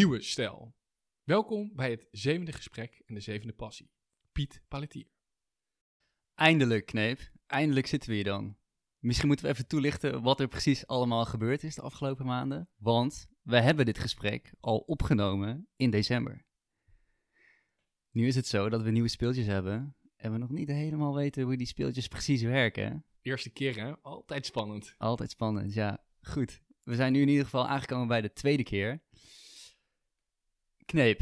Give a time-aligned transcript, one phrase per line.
[0.00, 0.74] Nieuwe Stijl.
[1.22, 3.90] Welkom bij het zevende gesprek en de zevende passie.
[4.32, 5.06] Piet Paletier.
[6.34, 7.18] Eindelijk, Kneep.
[7.46, 8.56] Eindelijk zitten we hier dan.
[8.98, 12.68] Misschien moeten we even toelichten wat er precies allemaal gebeurd is de afgelopen maanden.
[12.76, 16.44] Want we hebben dit gesprek al opgenomen in december.
[18.10, 21.42] Nu is het zo dat we nieuwe speeltjes hebben en we nog niet helemaal weten
[21.42, 23.04] hoe die speeltjes precies werken.
[23.22, 23.96] Eerste keer hè?
[24.02, 24.94] Altijd spannend.
[24.98, 26.04] Altijd spannend, ja.
[26.20, 26.60] Goed.
[26.82, 29.02] We zijn nu in ieder geval aangekomen bij de tweede keer.
[30.90, 31.20] Kneep.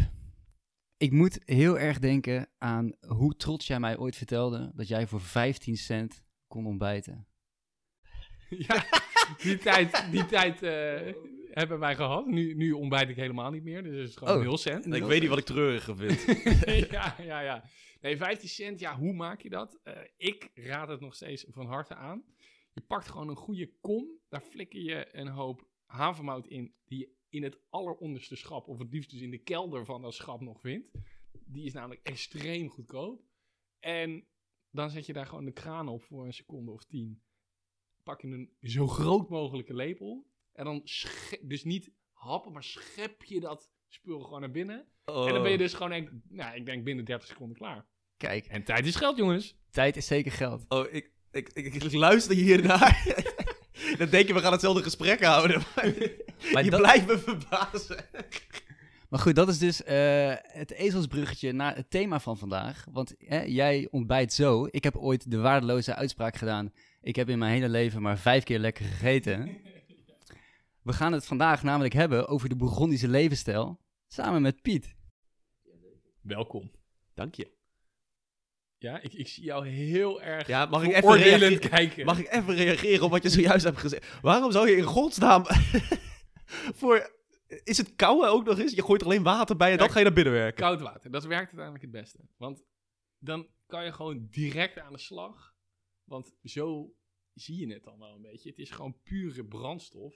[0.97, 5.21] Ik moet heel erg denken aan hoe trots jij mij ooit vertelde dat jij voor
[5.21, 7.27] 15 cent kon ontbijten.
[8.69, 8.85] Ja,
[9.43, 11.15] die tijd, die tijd eh,
[11.51, 12.27] hebben wij gehad.
[12.27, 14.43] Nu, nu ontbijt ik helemaal niet meer, dus het is gewoon Oh.
[14.43, 14.95] 0 cent.
[14.95, 16.25] Ik weet niet wat ik treuriger vind.
[16.91, 17.65] ja, ja, ja.
[18.01, 19.81] Nee, 15 cent, ja, hoe maak je dat?
[19.83, 22.25] Eh, ik raad het nog steeds van harte aan.
[22.73, 27.17] Je pakt gewoon een goede kom, daar flikker je een hoop havermout in, die je
[27.31, 30.61] in het alleronderste schap, of het liefst dus in de kelder van dat schap nog
[30.61, 30.91] vindt.
[31.45, 33.23] Die is namelijk extreem goedkoop.
[33.79, 34.27] En
[34.71, 37.23] dan zet je daar gewoon de kraan op voor een seconde of tien.
[38.03, 40.27] Pak je een zo groot mogelijke lepel.
[40.53, 40.83] En dan,
[41.43, 44.87] dus niet happen, maar schep je dat spul gewoon naar binnen.
[45.05, 47.87] En dan ben je dus gewoon, echt, nou, ik denk binnen 30 seconden klaar.
[48.17, 49.57] Kijk, En tijd is geld, jongens.
[49.71, 50.65] tijd is zeker geld.
[50.69, 53.05] Oh, ik, ik, ik, ik luister hiernaar.
[53.99, 55.63] Dan denk je, we gaan hetzelfde gesprek houden.
[55.75, 55.95] Maar,
[56.53, 58.05] Maar je dat- blijft me verbazen.
[59.09, 62.85] Maar goed, dat is dus eh, het ezelsbruggetje naar het thema van vandaag.
[62.91, 64.69] Want hè, jij ontbijt zo.
[64.71, 66.73] Ik heb ooit de waardeloze uitspraak gedaan.
[67.01, 69.57] Ik heb in mijn hele leven maar vijf keer lekker gegeten.
[70.83, 73.81] We gaan het vandaag namelijk hebben over de Bourgondische levensstijl.
[74.07, 74.95] Samen met Piet.
[76.21, 76.71] Welkom.
[77.15, 77.51] Dank je.
[78.79, 82.05] Ja, ik, ik zie jou heel erg Ja, mag ik even kijken.
[82.05, 84.07] Mag ik even reageren op wat je zojuist hebt gezegd?
[84.23, 85.45] Waarom zou je in godsnaam
[86.79, 87.17] voor...
[87.65, 88.73] Is het kouden ook nog eens?
[88.75, 90.63] Je gooit er alleen water bij en Ja, dat ga je naar binnen werken.
[90.65, 92.19] Koud water, dat werkt uiteindelijk het beste.
[92.37, 92.65] Want
[93.19, 95.55] dan kan je gewoon direct aan de slag.
[96.05, 96.95] Want zo
[97.35, 98.49] zie je het dan wel een beetje.
[98.51, 100.15] Het is gewoon pure brandstof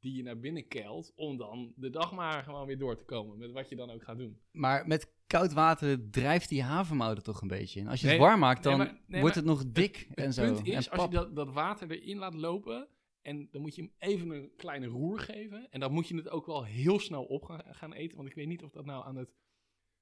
[0.00, 3.38] die je naar binnen keilt om dan de dag maar gewoon weer door te komen
[3.38, 4.40] met wat je dan ook gaat doen.
[4.50, 7.88] Maar met koud water drijft die havermout er toch een beetje in.
[7.88, 10.18] Als je Nee, het warm maakt, nee, dan maar- nee, wordt het nog dik Het
[10.18, 10.42] en zo.
[10.42, 12.88] punt en is, als je dat, dat water erin laat lopen
[13.26, 15.70] en dan moet je hem even een kleine roer geven.
[15.70, 18.16] En dan moet je het ook wel heel snel op gaan, gaan eten.
[18.16, 19.30] Want ik weet niet of dat nou aan het,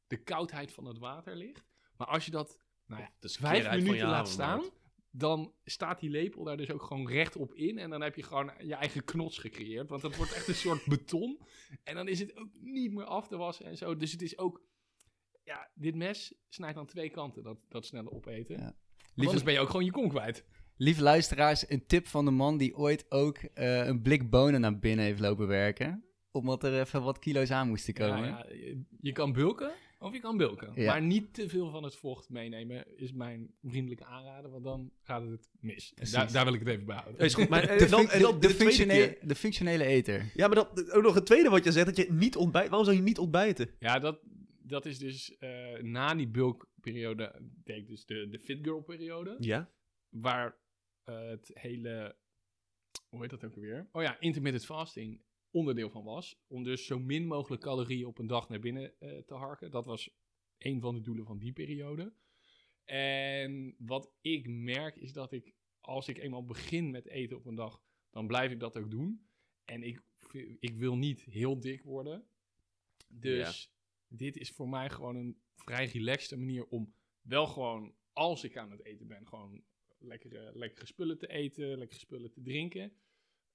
[0.07, 1.65] de koudheid van het water ligt.
[1.97, 4.63] Maar als je dat nou ja, De vijf minuten laat staan,
[5.11, 7.79] dan staat die lepel daar dus ook gewoon rechtop in.
[7.79, 9.89] En dan heb je gewoon je eigen knots gecreëerd.
[9.89, 11.41] Want dat wordt echt een soort beton.
[11.83, 13.97] En dan is het ook niet meer af te wassen en zo.
[13.97, 14.63] Dus het is ook...
[15.45, 18.59] Ja, dit mes snijdt aan twee kanten, dat, dat snelle opeten.
[18.59, 18.77] Ja.
[19.17, 20.45] Anders ben je ook gewoon je kom kwijt.
[20.77, 24.79] Lieve luisteraars, een tip van de man die ooit ook eh, een blik bonen naar
[24.79, 26.05] binnen heeft lopen werken.
[26.31, 28.29] Omdat er even wat kilo's aan moesten komen.
[28.29, 30.73] Ja, ja, je, je kan bulken of je kan bulken.
[30.75, 30.93] Ja.
[30.93, 35.23] Maar niet te veel van het vocht meenemen is mijn vriendelijke aanrader, want dan gaat
[35.23, 35.93] het mis.
[36.11, 37.25] Daar, daar wil ik het even bij houden.
[37.25, 40.31] Is goed, maar en De, dan, dan de, de, functionele, de functionele eter.
[40.35, 42.69] Ja, maar dat, ook nog het tweede wat je zegt, dat je niet ontbijt.
[42.69, 43.71] Waarom zou je niet ontbijten?
[43.79, 44.19] Ja, dat,
[44.63, 49.37] dat is dus eh, na die bulkperiode, deed ik dus de, de fit girl periode,
[49.39, 49.71] Ja.
[50.09, 50.63] waar
[51.05, 52.17] eh, het hele,
[53.09, 53.89] hoe heet dat ook alweer?
[53.93, 56.43] Oh ja, intermittent fasting onderdeel van was.
[56.47, 59.71] Om dus zo min mogelijk calorieën op een dag naar binnen eh, te harken.
[59.71, 60.11] Dat was
[60.59, 62.15] een van de doelen van die periode.
[62.85, 67.55] En wat ik merk is dat ik, als ik eenmaal begin met eten op een
[67.55, 69.29] dag, dan blijf ik dat ook doen.
[69.65, 70.03] En ik,
[70.61, 72.29] ik wil niet heel dik worden.
[73.09, 73.73] Dus
[74.09, 78.71] dit is voor mij gewoon een vrij relaxte manier om wel gewoon, als ik aan
[78.71, 79.65] het eten ben, gewoon
[80.07, 82.93] lekkere, lekkere spullen te eten, lekkere spullen te drinken.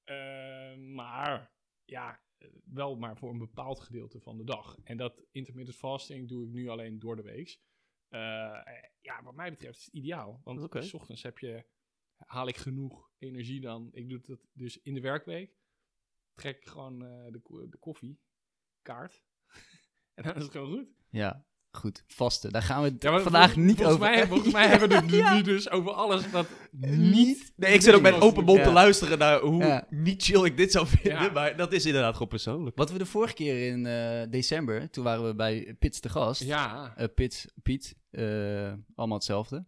[0.04, 1.54] Eh, maar
[1.86, 4.78] ja, eh, wel maar voor een bepaald gedeelte van de dag.
[4.84, 7.60] En dat intermittent fasting doe ik nu alleen door de week.
[9.02, 10.42] ja, wat mij betreft is het ideaal.
[10.44, 10.82] Want Oké.
[10.82, 11.66] s ochtends heb je,
[12.16, 13.90] haal ik genoeg energie dan.
[13.92, 15.58] Ik doe dat dus in de werkweek.
[16.34, 19.24] Trek gewoon eh, de, de koffiekaart.
[20.16, 20.88] en dan is het gewoon goed.
[21.10, 22.04] Ja, goed.
[22.08, 22.52] Vasten.
[22.52, 24.90] Daar gaan we het Ja, maar vandaag vol- niet volgens over Mij, volgens mij hebben
[24.90, 25.36] we het Ja.
[25.36, 27.54] nu dus over alles wat Niet- niet...
[27.56, 29.88] Nee, ik zit ook met open mond te luisteren naar hoe Ja.
[29.90, 31.22] niet chill ik dit zou vinden.
[31.24, 31.32] Ja.
[31.32, 32.78] Maar dat is inderdaad gewoon persoonlijk.
[32.78, 36.44] Wat we de vorige keer in eh, december, toen waren we bij Pits te gast.
[36.44, 39.66] Ja, Eh, Pits, Piet, eh, allemaal hetzelfde.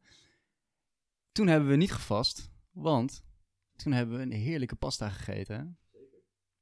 [1.32, 3.24] Toen hebben we niet gevast, want
[3.76, 5.78] toen hebben we een heerlijke pasta gegeten.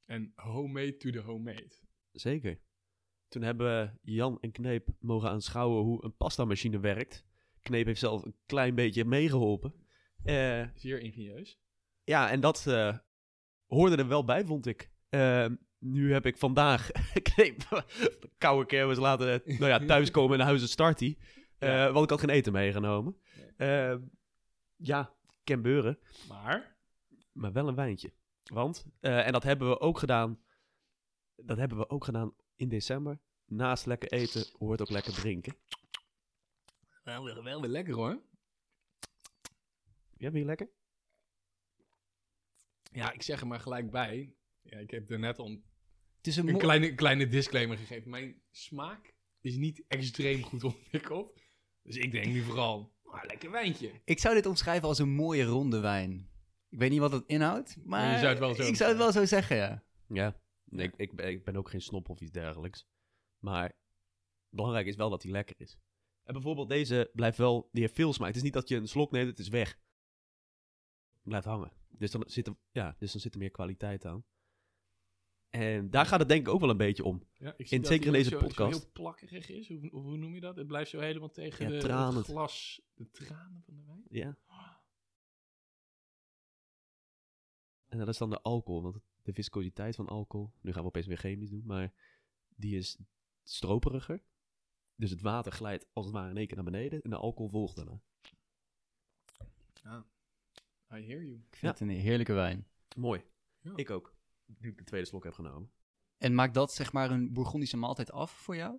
[0.06, 1.72] en homemade to the homemade.
[2.12, 2.58] Zeker.
[3.30, 7.24] Toen hebben Jan en Kneep mogen aanschouwen hoe een pastamachine werkt.
[7.62, 9.74] Kneep heeft zelf een klein beetje meegeholpen.
[10.24, 11.58] Eh, Zeer ingenieus.
[12.04, 12.98] ja, en dat eh,
[13.66, 14.90] hoorde er wel bij, vond ik.
[15.08, 15.46] Eh,
[15.78, 16.90] nu heb ik vandaag,
[17.34, 21.16] kneep, de koude kermis laten, nou ja, thuiskomen in huizen starty.
[21.58, 21.92] Eh, Ja.
[21.92, 23.16] Want ik had geen eten meegenomen.
[23.56, 23.68] Nee.
[23.68, 23.96] Eh,
[24.76, 25.98] ja, beuren.
[26.28, 26.76] Maar,
[27.32, 28.12] Maar wel een wijntje.
[28.44, 30.38] Want, en dat hebben we ook gedaan.
[31.36, 33.18] Dat hebben we ook gedaan in december.
[33.46, 35.56] Naast lekker eten hoort ook lekker drinken.
[37.02, 38.22] wel, weer- wel weer lekker hoor.
[40.16, 40.68] Ja, ben je lekker?
[42.92, 44.34] Ja, ik zeg er maar gelijk bij.
[44.62, 45.64] Ja, ik heb er net een,
[46.16, 48.10] Het is een, een kleine, kleine disclaimer gegeven.
[48.10, 51.40] Mijn smaak is niet extreem goed ontwikkeld.
[51.82, 53.92] Dus ik denk nu vooral, ah, lekker wijntje.
[54.04, 56.30] Ik zou dit omschrijven als een mooie ronde wijn.
[56.68, 58.98] Ik weet niet wat het inhoudt, maar je zou het wel zo ik zou het
[58.98, 59.84] wel zo zeggen, ja.
[60.08, 60.40] Ja.
[60.70, 62.86] Nee, ik, ik, ben, ik ben ook geen snop of iets dergelijks.
[63.38, 63.72] Maar
[64.48, 65.78] belangrijk is wel dat hij lekker is.
[66.24, 68.26] En bijvoorbeeld deze blijft wel, die heeft veel smaak.
[68.28, 69.78] Het is niet dat je een slok neemt, het is weg.
[71.22, 71.72] Blijft hangen.
[71.88, 74.24] Dus dan zit er, ja, dus dan zit er meer kwaliteit aan.
[75.50, 77.22] En daar gaat het denk ik ook wel een beetje om.
[77.38, 78.80] Ja, ik zie In- dat zeker in deze zo- podcast.
[78.80, 79.68] heel plakkerig is.
[79.68, 80.56] Hoe, noem je dat?
[80.56, 82.16] Het blijft zo helemaal tegen Ja, de, tranen.
[82.16, 84.04] het glas, de tranen van de wijn.
[84.10, 84.38] Ja.
[87.88, 91.06] En dat is dan de alcohol, want de viscositeit van alcohol, nu gaan we opeens
[91.06, 91.92] weer chemisch doen, maar
[92.48, 92.98] die is
[93.42, 94.22] stroperiger.
[94.94, 97.48] Dus het water glijdt als het ware in één keer naar beneden en de alcohol
[97.48, 98.00] volgt daarna.
[100.92, 101.34] I hear you.
[101.34, 102.66] Ik vind het een heerlijke wijn.
[102.96, 103.24] Mooi.
[103.60, 103.72] Ja.
[103.76, 104.16] Ik ook.
[104.58, 105.72] Nu ik de tweede slok heb genomen.
[106.18, 108.78] En maakt dat zeg maar een Bourgondische maaltijd af voor jou?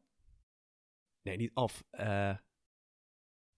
[1.21, 1.83] Nee, niet af.
[1.89, 2.38] Eh,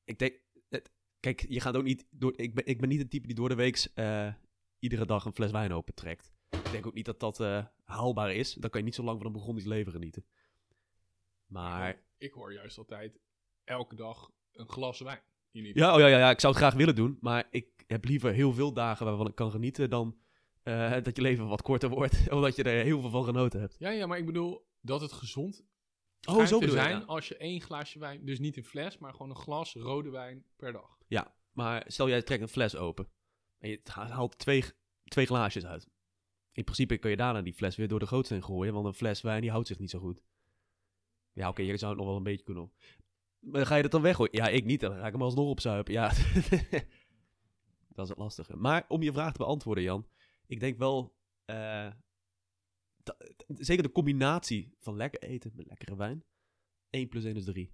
[0.03, 3.09] ik denk, het, kijk, je gaat ook niet door, ik ben, ik ben niet het
[3.09, 4.33] type die door de week eh,
[4.79, 6.33] iedere dag een fles wijn opentrekt.
[6.75, 8.53] Ik denk ook niet dat dat eh, haalbaar is.
[8.53, 10.25] Dan kan je niet zo lang van een Burgondisch leven genieten.
[11.45, 13.19] Maar Ik hoor juist altijd
[13.63, 15.21] elke dag een glas wijn.
[15.51, 17.17] Ja, oh ja, ja, ja, ik zou het graag willen doen.
[17.21, 20.17] Maar ik heb liever heel veel dagen waarvan ik kan genieten dan
[20.63, 22.29] eh, dat je leven wat korter wordt.
[22.31, 23.75] Omdat je er heel veel van genoten hebt.
[23.79, 25.65] Ja, ja, maar ik bedoel dat het gezond
[26.27, 27.05] Oh, zo te bedoel je, zijn ja.
[27.05, 30.45] als je één glaasje wijn, dus niet een fles, maar gewoon een glas rode wijn
[30.55, 30.97] per dag.
[31.07, 33.07] Ja, maar stel jij trekt een fles open.
[33.57, 34.63] En je ha- haalt twee,
[35.03, 35.89] twee glaasjes uit.
[36.53, 38.73] In principe kun je daarna die fles weer door de gootsteen gooien.
[38.73, 40.21] Want een fles wijn die houdt zich niet zo goed.
[41.31, 42.71] Ja, oké, je zou het nog wel een beetje kunnen.
[43.39, 44.35] Maar ga je dat dan weggooien?
[44.35, 44.79] Ja, ik niet.
[44.79, 45.93] Dan ga ik hem alsnog opzuipen.
[45.93, 46.07] Ja,
[47.95, 48.55] dat is het lastige.
[48.57, 50.07] Maar om je vraag te beantwoorden, Jan.
[50.45, 51.15] Ik denk wel...
[51.45, 51.91] eh,
[53.47, 56.23] zeker de combinatie van lekker eten met lekkere wijn.
[56.89, 57.73] 1 plus 1 is 3.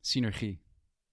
[0.00, 0.62] Synergie.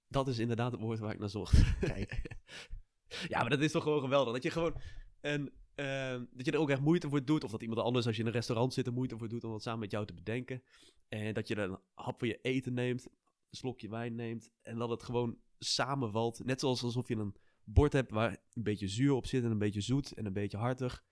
[0.08, 1.80] Dat is inderdaad het woord waar ik naar zocht.
[1.80, 2.22] Kijk.
[3.28, 4.34] ja, maar dat is toch gewoon geweldig.
[4.34, 4.76] Dat je gewoon
[5.22, 7.44] een, ehm, dat je er ook echt moeite voor doet.
[7.44, 9.52] Of dat iemand anders, als je in een restaurant zit, er moeite voor doet om
[9.52, 10.64] dat samen met jou te bedenken.
[11.08, 14.52] En dat je er een hap van je eten neemt, een slokje wijn neemt.
[14.62, 16.46] En dat het gewoon samenvalt.
[16.46, 19.58] Net zoals alsof je een bord hebt waar een beetje zuur op zit en een
[19.58, 21.04] beetje zoet en een beetje hartig.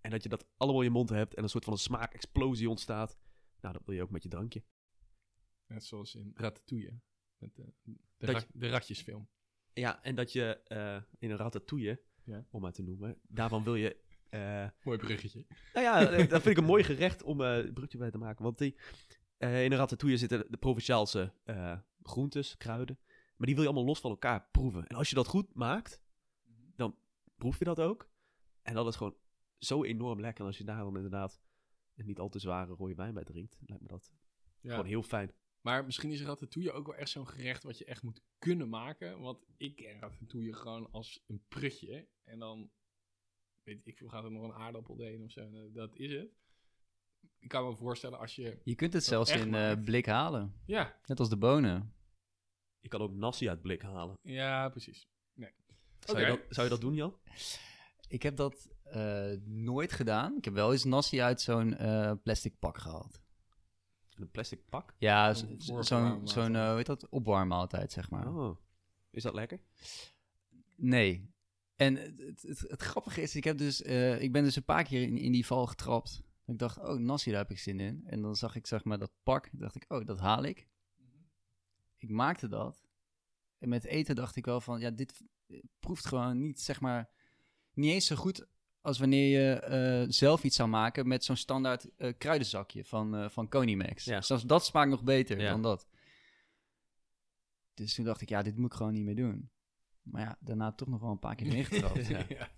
[0.00, 2.68] En dat je dat allemaal in je mond hebt en een soort van een smaakexplosie
[2.68, 3.18] ontstaat.
[3.60, 4.64] Nou, dat wil je ook met je drankje.
[5.66, 7.00] Net zoals in Ratatouille.
[7.38, 7.72] Met de,
[8.16, 9.28] de, de ratjesfilm.
[9.74, 12.46] Ja, en dat je eh, in een ratatouille, Ja.
[12.50, 13.96] om maar te noemen, daarvan wil je...
[14.28, 15.46] eh, Mooi bruggetje.
[15.74, 18.18] nou ja, eh, dat vind ik een mooi gerecht om eh een brugje bij te
[18.18, 18.44] maken.
[18.44, 18.76] Want die,
[19.38, 22.98] eh, in een ratatouille zitten de provinciaalse eh, groentes, kruiden.
[23.36, 24.86] Maar die wil je allemaal los van elkaar proeven.
[24.86, 26.02] En als je dat goed maakt,
[26.76, 26.96] dan
[27.36, 28.10] proef je dat ook.
[28.62, 29.16] En dat is gewoon
[29.58, 30.40] zo enorm lekker.
[30.40, 31.40] En als je daar dan inderdaad
[31.96, 34.12] een niet al te zware rode wijn bij drinkt, lijkt me dat
[34.60, 34.70] Ja.
[34.70, 35.32] gewoon heel fijn.
[35.62, 39.20] Maar misschien is ratatouille ook wel echt zo'n gerecht wat je echt moet kunnen maken.
[39.20, 42.08] Want ik ken ratatouille gewoon als een prutje.
[42.24, 42.70] En dan,
[43.62, 45.40] weet ik veel, gaat er nog een aardappel heen of zo.
[45.40, 46.30] en, eh, Dat is het.
[47.38, 48.60] Ik kan me voorstellen als je...
[48.64, 49.84] Je kunt het zelfs in eh, maakt.
[49.84, 50.60] blik halen.
[50.66, 51.94] Ja, Net als de bonen.
[52.80, 54.18] Je kan ook nasi uit blik halen.
[54.22, 55.10] ja precies.
[56.04, 56.20] Zou, Oké.
[56.20, 57.18] je, dat, zou je dat doen, Jan?
[58.08, 60.36] Ik heb dat eh, nooit gedaan.
[60.36, 63.21] Ik heb wel eens nasi uit zo'n eh, plastic pak gehaald.
[64.16, 64.94] Een plastic pak?
[64.98, 68.34] Ja, Zo'n zo- zo'n, zo'n eh, hoe heet dat, opwarmmaaltijd, zeg maar.
[68.34, 68.56] Oh,
[69.10, 69.60] is dat lekker?
[70.76, 71.30] Nee.
[71.76, 74.64] En het, het, het, het grappige is, ik, heb dus, eh, ik ben dus een
[74.64, 76.22] paar keer in, in die val getrapt.
[76.46, 78.02] Ik dacht, oh, nasi, daar heb ik zin in.
[78.06, 79.48] En dan zag ik zeg maar dat pak.
[79.48, 80.68] Toen dacht ik, oh, dat haal ik.
[81.98, 82.82] Ik maakte dat.
[83.58, 87.10] En met eten dacht ik wel van, ja, dit eh, proeft gewoon niet, zeg maar,
[87.74, 88.46] niet eens zo goed
[88.82, 93.28] als wanneer je eh, zelf iets zou maken met zo'n standaard eh, kruidenzakje van, eh
[93.28, 94.04] van Conimax.
[94.04, 94.20] Ja.
[94.20, 95.50] Zelfs dat smaakt nog beter Ja.
[95.50, 95.88] dan dat.
[97.74, 99.50] Dus toen dacht ik, ja, dit moet ik gewoon niet meer doen.
[100.02, 102.06] Maar ja, daarna toch nog wel een paar keer neergetrapt.
[102.06, 102.24] ja.
[102.28, 102.50] ja.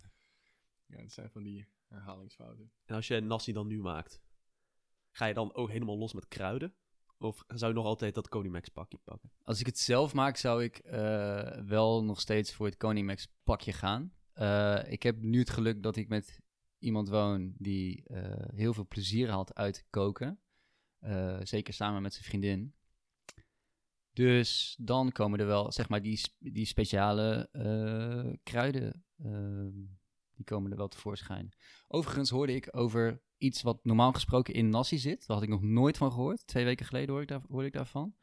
[0.86, 2.72] ja, het zijn van die herhalingsfouten.
[2.84, 4.20] En als je nasi dan nu maakt,
[5.10, 6.74] ga je dan ook helemaal los met kruiden?
[7.18, 9.30] Of zou je nog altijd dat Conimax pakje pakken?
[9.42, 13.72] Als ik het zelf maak, zou ik eh, wel nog steeds voor het Conimax pakje
[13.72, 14.12] gaan.
[14.34, 16.40] Eh, ik heb nu het geluk dat ik met
[16.78, 20.40] iemand woon die eh, heel veel plezier had uit koken.
[20.98, 22.74] Eh, zeker samen met zijn vriendin.
[24.12, 27.48] Dus dan komen er wel, zeg maar, die, die speciale
[28.42, 29.04] kruiden.
[29.18, 29.72] ehm,
[30.34, 31.52] die komen er wel tevoorschijn.
[31.88, 35.26] Overigens hoorde ik over iets wat normaal gesproken in nasi zit.
[35.26, 36.46] Daar had ik nog nooit van gehoord.
[36.46, 38.14] Twee weken geleden hoorde ik, daar, hoorde ik daarvan.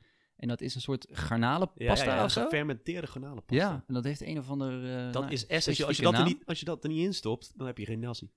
[0.42, 2.44] En dat is een soort garnalenpasta ja, ja, of zo.
[2.44, 3.56] gefermenteerde garnalenpasta.
[3.66, 4.98] Ja, en dat heeft een of ander.
[4.98, 5.44] eh, Dat nou, is S.
[5.44, 7.52] Als je, als, je specifieke dat er niet, als je dat er niet in stopt,
[7.58, 8.32] dan heb je geen nasi.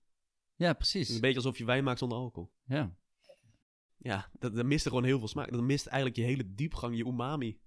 [0.56, 1.08] Ja, precies.
[1.08, 2.52] een beetje alsof je wijn maakt zonder alcohol.
[2.64, 2.96] Ja.
[3.96, 5.52] Ja, dat, dat mist er gewoon heel veel smaak.
[5.52, 7.60] Dat mist eigenlijk je hele diepgang, je umami.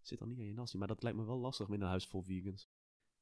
[0.00, 2.06] Zit dan niet in je nasi, maar dat lijkt me wel lastig met een huis
[2.06, 2.68] vol vegans.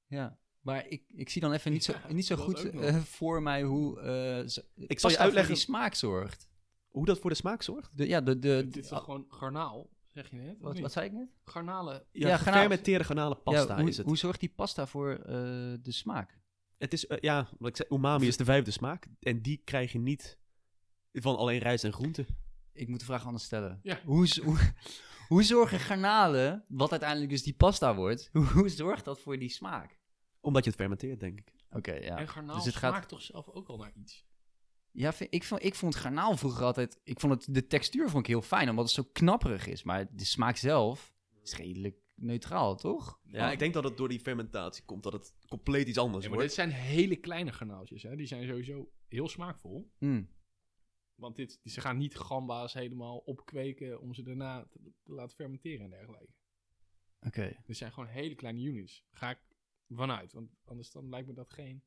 [0.06, 0.38] ja.
[0.60, 4.00] Maar ik, ik zie dan even niet zo, niet zo goed eh, voor mij hoe.
[4.00, 4.58] eh z-
[5.00, 6.48] zal je uitleggen- die smaak zorgt.
[6.88, 7.96] Hoe dat voor de smaak zorgt?
[7.96, 8.38] De, ja, de.
[8.38, 10.56] de, Het is toch gewoon garnaal, zeg je net?
[10.60, 11.28] wat, wat zei ik net?
[11.44, 12.04] Garnalen.
[12.12, 14.06] Ja, Ja, gefermenteerde garnalenpasta ja, hoe, is het.
[14.06, 15.24] hoe zorgt die pasta voor eh,
[15.82, 16.38] de smaak?
[16.78, 19.06] Het is, eh, ja, wat ik zei, umami is de vijfde smaak.
[19.20, 20.38] En die krijg je niet
[21.12, 22.26] van alleen rijst en groenten.
[22.72, 23.78] Ik moet de vraag anders stellen.
[23.82, 24.00] Ja.
[24.04, 24.58] Hoe, hoe,
[25.28, 29.98] hoe zorgen garnalen, wat uiteindelijk dus die pasta wordt, hoe, zorgt dat voor die smaak?
[30.40, 31.52] Omdat je het fermenteert, denk ik.
[31.70, 32.16] Oké, ja.
[32.18, 34.26] En garnaal Dus het gaat- smaakt toch zelf ook al naar iets?
[34.98, 37.00] Ja, vind- ik vond, ik vond garnaal vroeger altijd...
[37.04, 39.82] Ik vond het, de textuur vond ik heel fijn, omdat het zo knapperig is.
[39.82, 43.20] Maar de smaak zelf is redelijk neutraal, toch?
[43.24, 46.30] Ja, ik denk dat het door die fermentatie komt, dat het compleet iets anders Ja,
[46.30, 46.54] maar wordt.
[46.56, 48.16] dit zijn hele kleine garnaaltjes, hè?
[48.16, 49.90] Die zijn sowieso heel smaakvol.
[49.98, 50.28] Hmm.
[51.14, 55.84] Want dit, ze gaan niet gamba's helemaal opkweken om ze daarna te, te laten fermenteren
[55.84, 56.32] en dergelijke.
[57.20, 57.56] Oké.
[57.66, 59.04] Dit zijn gewoon hele kleine units.
[59.10, 59.38] Ga ik
[59.88, 60.32] vanuit.
[60.32, 61.82] Want anders dan lijkt me dat geen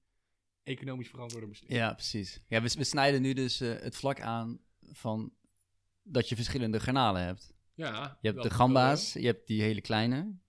[0.64, 1.80] economisch verantwoorde beslissing.
[1.80, 2.42] Ja, precies.
[2.48, 4.60] Ja, we, we snijden nu dus eh, het vlak aan
[4.92, 5.34] van
[6.04, 7.54] dat je verschillende garnalen hebt.
[7.74, 10.40] Ja, Je hebt de gamba's, je hebt die hele kleine.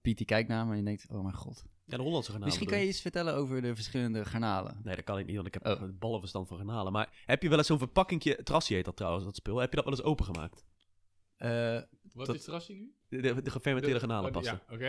[0.00, 1.64] Piet die kijkt naar me en je denkt, oh mijn god.
[1.84, 2.54] Ja, de Hollandse garnalen.
[2.54, 4.80] Misschien kan je iets vertellen over de verschillende garnalen.
[4.82, 5.82] Nee, dat kan ik niet, want ik heb Oh.
[5.82, 5.88] oh.
[5.98, 6.92] ballenverstand van garnalen.
[6.92, 9.56] Maar heb je wel eens zo'n verpakkingje, Trassi heet dat trouwens, dat spul.
[9.58, 10.64] Heb je dat wel eens opengemaakt?
[11.36, 11.80] Eh,
[12.12, 12.94] Wat dat- is Trassi nu?
[13.08, 14.62] De, de, de gefermenteerde De- garnalenpasta.
[14.68, 14.84] Ja, oké.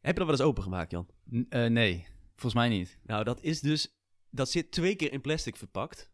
[0.00, 1.08] Heb je dat wel eens opengemaakt, Jan?
[1.34, 2.98] n- eh, nee, volgens mij niet.
[3.02, 3.96] Nou, dat is dus...
[4.30, 6.10] Dat zit twee keer in plastic verpakt.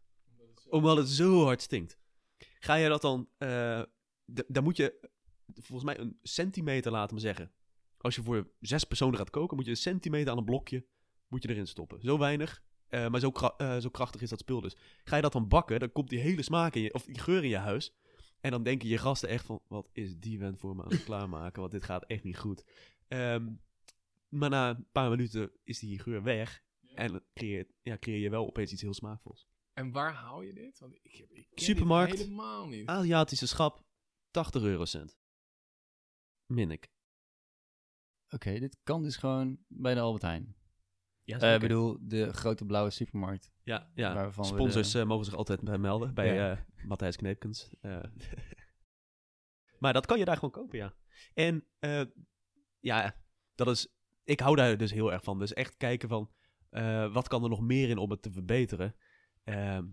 [0.69, 1.97] Omdat het zo hard stinkt.
[2.59, 3.29] Ga je dat dan...
[4.33, 5.09] d- dan moet je
[5.53, 7.51] volgens mij een centimeter, laten we zeggen.
[7.97, 10.85] Als je voor zes personen gaat koken, moet je een centimeter aan een blokje
[11.27, 12.01] moet je erin stoppen.
[12.01, 14.75] Zo weinig, eh, maar zo, eh, zo krachtig is dat spul dus.
[15.03, 16.93] Ga je dat dan bakken, dan komt die hele smaak in je...
[16.93, 17.93] Of die geur in je huis.
[18.39, 19.61] En dan denken je gasten echt van...
[19.67, 21.59] Wat is die vent voor me aan het klaarmaken?
[21.59, 22.65] Want dit gaat echt niet goed.
[23.07, 23.47] Ehm,
[24.31, 26.63] maar na een paar minuten is die geur weg.
[26.95, 29.47] En dan creëer, ja, creëer je wel opeens iets heel smaakvols.
[29.73, 30.79] En waar haal je dit?
[30.79, 32.17] Want ik, heb, ik ken dit Supermarkt.
[32.17, 32.87] helemaal niet.
[32.87, 33.85] Aziatische schap,
[34.31, 35.17] 80 eurocent.
[36.45, 36.89] Min ik.
[38.29, 40.55] Oké, dit kan dus gewoon bij de Albert Heijn.
[41.23, 43.51] Ja, Eh, Ik bedoel, de grote blauwe supermarkt.
[43.63, 44.31] ja, ja.
[44.31, 46.13] sponsors de- eh, mogen zich altijd bij melden.
[46.13, 46.51] Bij Ja.
[46.51, 47.69] eh, Matthijs Kneepkens.
[47.81, 48.03] Eh,
[49.79, 50.93] maar dat kan je daar gewoon kopen, ja.
[51.33, 52.03] En eh,
[52.79, 53.23] ja,
[53.55, 53.87] dat is...
[54.31, 55.39] Ik hou daar dus heel erg van.
[55.39, 56.31] Dus echt kijken van...
[56.69, 58.95] eh, wat kan er nog meer in om het te verbeteren?
[59.43, 59.87] Ehm,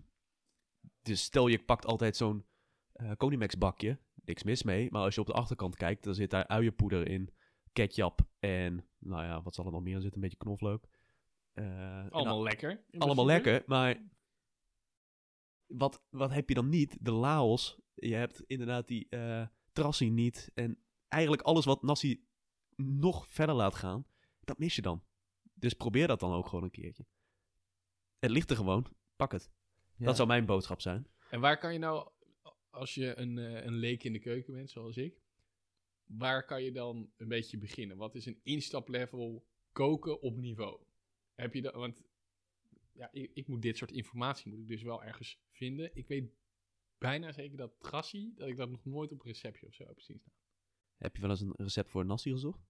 [1.01, 2.45] dus stel je pakt altijd zo'n
[2.93, 3.99] eh Conimax bakje.
[4.25, 4.91] Niks mis mee.
[4.91, 7.33] Maar als je op de achterkant kijkt, dan zit daar uienpoeder in.
[7.73, 8.87] Ketchup en...
[8.99, 10.21] Nou ja, wat zal er nog meer in zitten?
[10.23, 10.87] Een beetje knoflook.
[11.53, 12.83] Eh, Allemaal lekker.
[12.97, 14.09] allemaal lekker, maar
[15.65, 16.97] wat, wat heb je dan niet?
[17.01, 19.07] De Laos, je hebt inderdaad die
[19.71, 20.51] trassi niet.
[20.53, 20.77] En
[21.07, 22.27] eigenlijk alles wat nasi
[22.75, 24.05] nog verder laat gaan,
[24.49, 25.03] dat mis je dan.
[25.53, 27.05] Dus probeer dat dan ook gewoon een keertje.
[28.19, 29.51] Het ligt er gewoon, pak het.
[29.95, 30.05] Ja.
[30.05, 31.07] Dat zou mijn boodschap zijn.
[31.29, 32.11] En waar kan je nou,
[32.69, 35.21] als je een, eh, een leek in de keuken bent, zoals ik,
[36.03, 37.97] waar kan je dan een beetje beginnen?
[37.97, 40.83] Wat is een instaplevel koken op niveau?
[41.35, 42.03] Heb je dat, want
[42.91, 45.95] ja, ik, ik moet dit soort informatie moet ik dus wel ergens vinden.
[45.95, 46.31] Ik weet
[46.97, 49.97] bijna zeker dat trassi, dat ik dat nog nooit op een receptje of zo heb
[49.97, 50.33] gezien staan.
[50.97, 52.67] Heb je wel eens een recept voor nasi gezocht?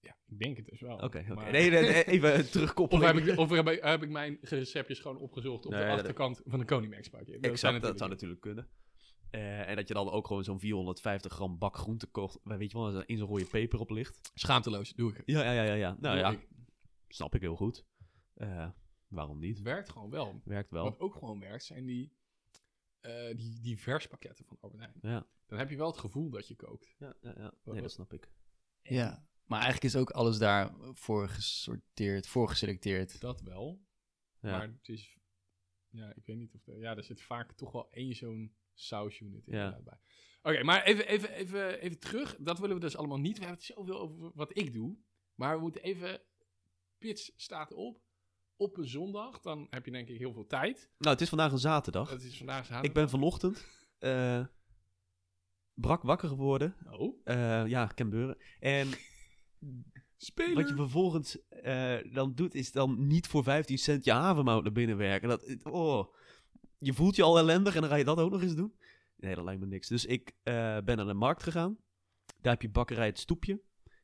[0.00, 0.96] Ja, ik denk het dus wel.
[0.98, 1.34] Oké.
[1.34, 3.06] Maar- Nee, nee, even Of, terugkoppelen.
[3.06, 5.96] heb ik, of heb, ik, heb ik mijn receptjes gewoon opgezocht op Nee, de dat-
[5.96, 7.32] achterkant van een Konimax pakje?
[7.32, 8.68] Dat Exact, zou dat zou natuurlijk- kunnen.
[9.30, 12.38] Eh, en dat je dan ook gewoon zo'n 450 gram bak groente kocht.
[12.42, 14.30] Weet je wel, er in zo'n rode peper op ligt.
[14.34, 15.22] Schaamteloos, doe ik.
[15.26, 15.74] Ja, ja, ja, ja.
[15.74, 15.96] ja.
[16.00, 16.48] Nou Doe ja, ik.
[17.08, 17.86] snap ik heel goed.
[18.34, 18.68] Eh,
[19.08, 19.56] waarom niet?
[19.56, 20.40] Het werkt gewoon wel.
[20.44, 20.84] Werkt wel.
[20.84, 22.12] Wat ook gewoon werkt, zijn die,
[23.00, 24.98] eh die, die verspakketten van Albert Heijn.
[25.02, 26.94] Ja, Dan heb je wel het gevoel dat je kookt.
[26.98, 27.52] ja, ja, ja.
[27.64, 28.30] Nee, dat snap ik.
[28.82, 33.20] Ja, maar eigenlijk is ook alles daar voor gesorteerd, voor geselecteerd.
[33.20, 33.80] Dat wel.
[34.40, 34.50] Ja.
[34.50, 35.18] Maar het is...
[35.88, 36.66] Ja, ik weet niet of...
[36.66, 39.52] er- ja, er zit vaak toch wel één zo'n sausunit Ja.
[39.64, 39.98] inderdaad bij.
[40.52, 42.36] Oké, maar even, even, even, even terug.
[42.38, 43.38] Dat willen we dus allemaal niet.
[43.38, 44.96] We hebben het zoveel over wat ik doe.
[45.34, 46.20] Maar we moeten even...
[46.98, 48.00] Pits staat op
[48.56, 50.90] op een zondag, dan heb je denk ik heel veel tijd.
[50.98, 52.10] Nou, het is vandaag een zaterdag.
[52.10, 52.84] Het is vandaag zaterdag.
[52.84, 53.66] Ik ben vanochtend
[53.98, 54.46] eh,
[55.74, 56.76] brak wakker geworden.
[56.90, 58.36] Oh, Eh, ja, Beuren.
[58.58, 58.88] En
[60.16, 60.54] speler.
[60.54, 64.72] wat je vervolgens eh, dan doet, is dan niet voor 15 cent je havermout naar
[64.72, 65.28] binnen werken.
[65.28, 66.14] Dat, oh,
[66.78, 68.74] je voelt je al ellendig en dan ga je dat ook nog eens doen?
[69.16, 69.88] Nee, dat lijkt me niks.
[69.88, 71.78] Dus ik eh, ben naar de markt gegaan.
[72.40, 73.60] Daar heb je bakkerij het stoepje.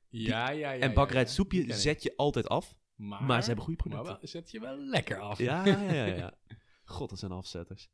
[0.09, 0.81] Ja, ja, ja.
[0.81, 1.45] en bakkerij het ja.
[1.59, 1.73] ik.
[1.73, 2.77] zet je altijd af.
[2.95, 4.21] Maar, maar ze hebben goede Maar producten.
[4.21, 5.39] wel, zet je wel lekker af.
[5.39, 6.35] Ja, ja, ja, ja.
[6.85, 7.89] God, dat zijn afzetters.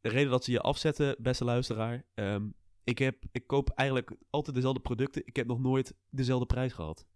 [0.00, 2.04] De reden dat ze je afzetten, beste luisteraar.
[2.14, 2.48] ehm,
[2.88, 5.22] ik, heb, ik koop eigenlijk altijd dezelfde producten.
[5.24, 7.06] Ik heb nog nooit dezelfde prijs gehad.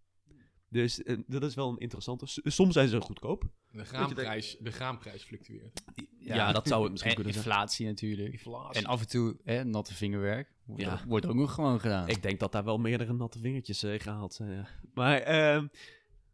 [0.68, 2.26] Dus eh, dat is wel een interessante.
[2.26, 3.44] S- Soms zijn ze goedkoop.
[3.70, 5.82] De graanprijs, de graanprijs fluctueert.
[6.18, 7.46] Ja, dat zou het misschien en kunnen zijn.
[7.46, 8.32] inflatie natuurlijk.
[8.32, 8.80] Inflatie.
[8.82, 10.52] En af en toe hè, natte vingerwerk.
[10.64, 10.92] Wordt, Ja.
[10.92, 12.08] ook- wordt ook nog gewoon gedaan.
[12.08, 14.50] Ik denk dat daar wel meerdere natte vingertjes eh, gehaald zijn.
[14.50, 14.68] Ja.
[14.94, 15.66] Maar, ehm,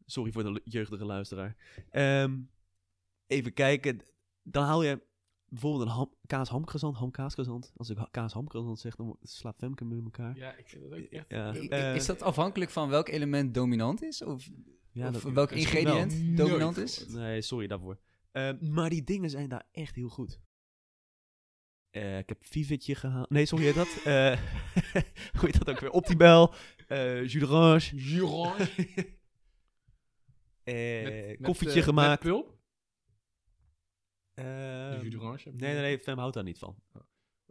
[0.06, 1.56] sorry voor de lu- jeugdige luisteraar.
[1.90, 2.36] Ehm,
[3.26, 4.00] even kijken.
[4.42, 5.00] Dan haal je
[5.48, 7.72] bijvoorbeeld een ham, kaas hamkrezant, hamkaaskrezant.
[7.76, 10.36] Als ik ha- kaas hamkrezant zeg, dan slaat Femke me in elkaar.
[10.36, 11.24] Ja, ik vind dat ook echt...
[11.28, 14.22] Ja, eh, is dat afhankelijk van welk element dominant is?
[14.24, 14.48] Of,
[14.92, 17.06] ja, of dat- welk ingrediënt dominant Nooit is?
[17.08, 17.98] Nee, sorry daarvoor.
[18.32, 20.40] Ehm, maar die dingen zijn daar echt heel goed.
[21.90, 23.30] Eh, ik heb Vivitje gehaald.
[23.30, 23.88] Nee, sorry, dat?
[24.04, 24.38] Eh
[25.38, 25.90] hoe heet dat ook weer?
[25.90, 26.54] Optibel,
[26.86, 27.96] eh jus d'orange.
[27.96, 28.68] Jurange.
[30.64, 32.22] eh, Met- met, koffietje gemaakt.
[32.24, 32.57] Met pulp?
[34.38, 36.82] Ehm, De jus d'orange heb je nee, nee, nee, Fem houdt daar niet van.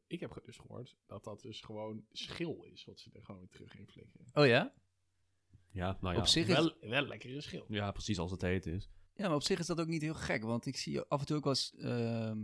[0.07, 3.49] Ik heb dus gehoord dat dat dus gewoon schil is, wat ze er gewoon weer
[3.49, 4.25] terug in flikken.
[4.33, 4.73] Oh ja?
[5.71, 7.65] Ja, nou Op zich is, Wel, wel lekkere schil.
[7.67, 8.89] Ja, precies als het heet is.
[9.13, 10.43] ja, maar op zich is dat ook niet heel gek.
[10.43, 12.39] Want ik zie af en toe ook wel eens ehm,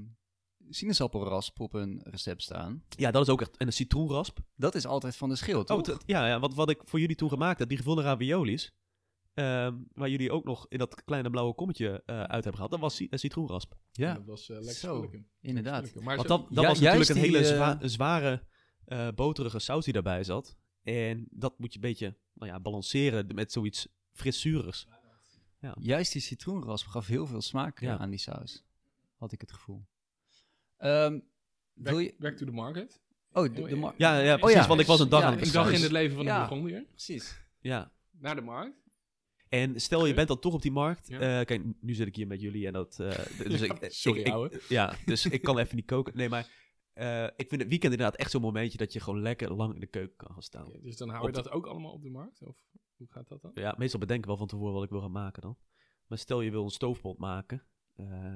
[0.69, 2.84] sinaasappelrasp op een recept staan.
[2.89, 3.58] Ja, dat is ook echt.
[3.58, 4.39] En een citroenrasp.
[4.56, 5.89] Dat is altijd van de schil, toch?
[5.89, 8.71] Oh, ja, ja wat, wat ik voor jullie toen gemaakt heb, die gevonden raviolis.
[9.34, 12.72] Ehm, waar jullie ook nog in dat kleine blauwe kommetje eh, uit hebben gehaald.
[12.72, 13.74] Dat was een citroenrasp.
[13.91, 15.96] ja, Dat was eh, lekker Zo, inderdaad.
[15.96, 18.43] Maar Want dat, dat Ja, was natuurlijk een hele zwa- eh, zware,
[18.86, 20.56] eh, boterige saus die daarbij zat.
[20.84, 24.88] En dat moet je een beetje nou ja, balanceren met zoiets frissurigs.
[25.80, 27.98] Juist die citroenrasp gaf heel veel smaak eh, Ja.
[27.98, 28.63] aan die saus.
[29.17, 29.86] Had ik het gevoel.
[30.78, 31.19] Ehm,
[31.74, 32.15] wil back, je...
[32.19, 33.02] back to the market.
[33.32, 34.67] Oh, de, de mar- Ja, ja Oh precies, ja.
[34.67, 36.32] want ik was een dag Ja, aan het Ik dacht in het leven van de
[36.32, 36.39] Ja.
[36.39, 36.84] Burgondier.
[36.89, 37.39] Precies.
[37.60, 37.91] Ja.
[38.12, 38.82] Naar de markt.
[39.62, 41.08] En stel je bent dan toch op die markt.
[41.08, 41.20] Ja.
[41.39, 43.00] Eh, kijk, nu zit ik hier met jullie en dat...
[43.00, 43.10] eh,
[43.50, 44.62] dus Ja, ik, sorry, ik.
[44.70, 46.18] Ja, dus ik kan even niet koken.
[46.18, 46.48] Nee, maar
[46.94, 49.80] eh, ik vind het weekend inderdaad echt zo'n momentje dat je gewoon lekker lang in
[49.80, 50.72] de keuken kan gaan staan.
[50.82, 52.42] Dus dan hou Op je de- dat ook allemaal op de markt?
[52.42, 52.58] Of
[52.96, 53.52] hoe gaat dat dan?
[53.54, 55.58] Ja, meestal bedenk ik wel van tevoren wat ik wil gaan maken dan.
[56.08, 57.63] Maar stel je wil een stoofpot maken,
[57.94, 58.34] eh,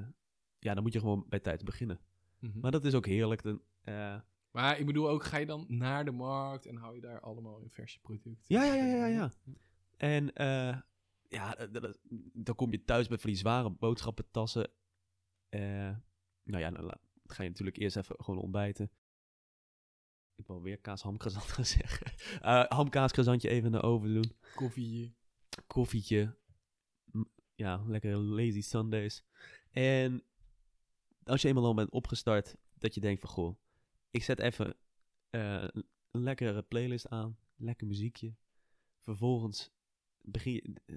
[0.58, 2.00] ja, dan moet je gewoon bij tijd beginnen.
[2.40, 2.58] Mhm.
[2.60, 3.42] Maar dat is ook heerlijk.
[3.42, 4.16] Dan, eh,
[4.50, 7.60] Maar ik bedoel ook, ga je dan naar de markt en hou je daar allemaal
[7.60, 8.38] in verse producten?
[8.44, 9.32] ja, ja, ja, ja, ja.
[9.96, 10.76] En eh,
[11.28, 11.98] ja, d-
[12.32, 14.70] dan kom je thuis met van die zware boodschappentassen.
[15.48, 15.96] Eh,
[16.42, 18.90] nou ja, dan ga je natuurlijk eerst even gewoon ontbijten.
[20.36, 22.12] Ik wil weer kaas hamkrezant gaan zeggen.
[22.40, 24.36] Eh hamkaaskrezantje even de oven doen.
[24.54, 25.16] Koffie.
[25.66, 26.36] koffietje.
[27.12, 27.22] M-
[27.54, 29.24] Ja, lekker lazy Sundays.
[29.70, 30.22] En
[31.24, 33.58] als je eenmaal al bent opgestart, dat je denkt van, goh,
[34.10, 34.76] ik zet even
[35.30, 35.68] eh,
[36.10, 38.34] een lekkere playlist aan, lekker muziekje.
[39.00, 39.70] Vervolgens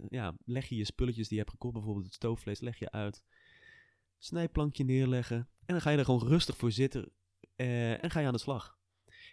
[0.10, 3.24] ja, leg je je spulletjes die je hebt gekocht, bijvoorbeeld het stoofvlees, leg je uit.
[4.18, 5.38] Snijplankje neerleggen.
[5.38, 7.12] En dan ga je er gewoon rustig voor zitten
[7.56, 8.80] eh, en ga je aan de slag.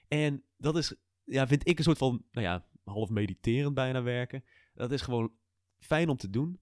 [0.09, 4.45] En dat is, ja, vind ik een soort van, nou ja, half mediterend bijna werken.
[4.75, 5.33] Dat is gewoon
[5.79, 6.61] fijn om te doen.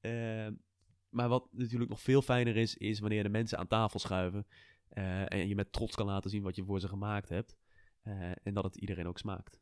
[0.00, 0.48] Eh,
[1.08, 4.46] maar wat natuurlijk nog veel fijner is, is wanneer de mensen aan tafel schuiven.
[4.88, 7.56] eh, en je met trots kan laten zien wat je voor ze gemaakt hebt.
[8.42, 9.60] en dat het iedereen ook smaakt.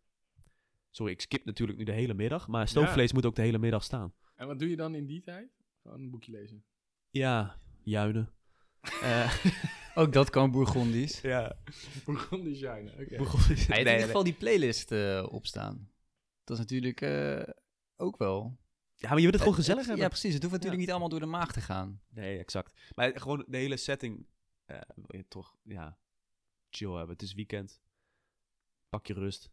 [0.96, 2.48] Sorry, ik skip natuurlijk nu de hele middag.
[2.48, 4.14] Maar stoofvlees moet ook de hele middag staan.
[4.34, 5.48] En wat doe je dan in die tijd?
[5.82, 6.64] Gewoon een boekje lezen.
[7.10, 8.28] Ja, juinen.
[9.02, 9.44] Eh,
[9.94, 11.20] Ook dat kan Bourgondisch.
[11.20, 11.56] ja,
[12.04, 13.00] Burgondisch zijn, oké.
[13.04, 15.90] Hij heeft in ieder geval die playlist eh, opstaan.
[16.44, 17.42] Dat is natuurlijk eh,
[17.96, 18.58] ook wel.
[18.94, 20.02] Ja, maar je wilt het gewoon gezellig hebben.
[20.02, 20.34] Ja, precies.
[20.34, 22.00] Het hoeft natuurlijk niet allemaal door de maag te gaan.
[22.08, 22.80] Nee, exact.
[22.94, 24.26] Maar gewoon de hele setting
[24.64, 25.98] eh, wil je toch, ja,
[26.70, 27.12] chill hebben.
[27.12, 27.80] Het is weekend.
[28.88, 29.50] Pak je rust.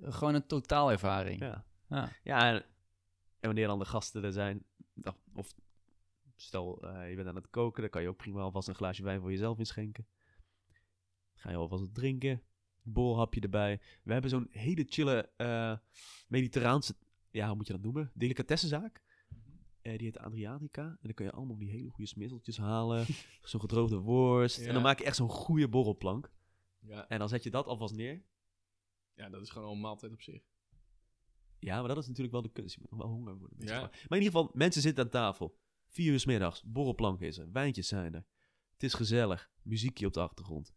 [0.00, 1.40] Gewoon een totaalervaring.
[1.40, 1.64] Ja.
[1.88, 2.12] Ja.
[2.22, 2.64] Ja, en, en
[3.40, 4.64] wanneer dan de gasten er zijn,
[5.34, 5.54] of
[6.36, 9.02] stel eh, je bent aan het koken, dan kan je ook prima alvast een glaasje
[9.02, 10.06] wijn voor jezelf inschenken.
[11.34, 12.42] Ga je alvast wat drinken,
[12.82, 13.80] bolhapje erbij.
[14.02, 15.76] We hebben zo'n hele chille eh,
[16.28, 16.96] mediterraanse,
[17.30, 18.10] ja, hoe moet je dat noemen?
[18.14, 19.04] Delicatessenzaak.
[19.82, 20.82] Eh, die heet Adriatica.
[20.82, 23.06] En dan kun je allemaal die hele goede smisseltjes halen.
[23.42, 24.60] zo'n gedroogde worst.
[24.60, 24.66] Ja.
[24.66, 26.30] En dan maak je echt zo'n goede borrelplank.
[26.80, 28.22] Ja, En dan zet je dat alvast neer.
[29.16, 30.42] Ja, dat is gewoon al een maaltijd op zich.
[31.58, 32.74] Ja, maar dat is natuurlijk wel de kunst.
[32.74, 33.66] Je moet nog wel honger worden.
[33.66, 33.80] Ja.
[33.80, 35.58] Maar in ieder geval, mensen zitten aan tafel.
[35.88, 38.24] Vier uur 's middags, borrelplank is er, wijntjes zijn er.
[38.72, 40.74] Het is gezellig, muziekje op de achtergrond.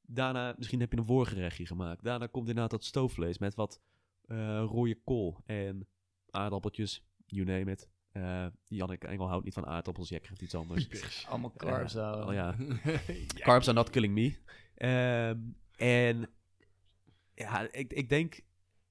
[0.00, 2.04] Daarna, misschien heb je een voorgerechtje gemaakt.
[2.04, 3.80] Daarna komt inderdaad dat stoofvlees met wat
[4.20, 5.88] eh, rode kool en
[6.30, 7.88] aardappeltjes, you name it.
[8.12, 10.88] Eh Jannik Engel houdt niet van aardappels, jij krijgt iets anders.
[11.28, 12.26] Allemaal carbs, carbs.
[12.26, 12.56] oh ja.
[13.36, 13.44] Ja.
[13.44, 14.38] Carbs are not killing me.
[14.74, 15.40] Ehm,
[15.76, 16.28] en
[17.36, 18.34] ja, ik, ik denk,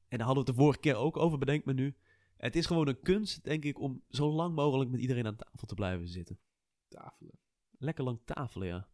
[0.08, 1.96] en daar hadden we het de vorige keer ook over, bedenk me nu.
[2.38, 5.68] Het is gewoon een kunst, denk ik, om zo lang mogelijk met iedereen aan tafel
[5.68, 6.40] te blijven zitten.
[6.88, 7.40] Tafelen.
[7.78, 8.90] Lekker lang tafelen, ja.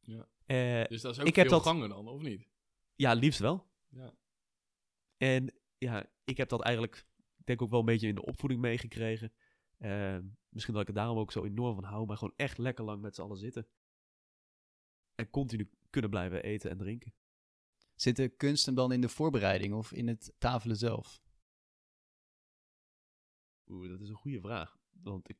[0.00, 0.28] Ja.
[0.46, 2.48] Eh, Dus dat is ook Ik heb veel dat- gangen dan, of niet?
[2.94, 3.66] ja, liefst wel.
[3.88, 4.14] Ja.
[5.16, 7.06] En ja, ik heb dat eigenlijk,
[7.38, 9.32] ik denk ook wel een beetje in de opvoeding meegekregen.
[9.78, 12.84] Eh, misschien dat ik er daarom ook zo enorm van hou, maar gewoon echt lekker
[12.84, 13.66] lang met z'n allen zitten.
[15.14, 17.14] En continu kunnen blijven eten en drinken.
[18.02, 21.22] Zit de kunst hem dan in de voorbereiding of in het tafelen zelf?
[23.66, 24.76] Oeh, dat is een goede vraag.
[24.90, 25.36] Want ik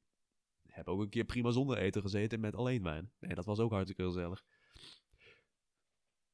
[0.62, 3.12] heb ook een keer prima zonder eten gezeten met alleen wijn.
[3.20, 4.44] Nee, dat was ook hartstikke gezellig.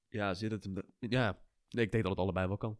[0.09, 0.75] Ja, zit het hem...
[0.99, 2.79] Ja, nee, ik denk dat het allebei wel kan.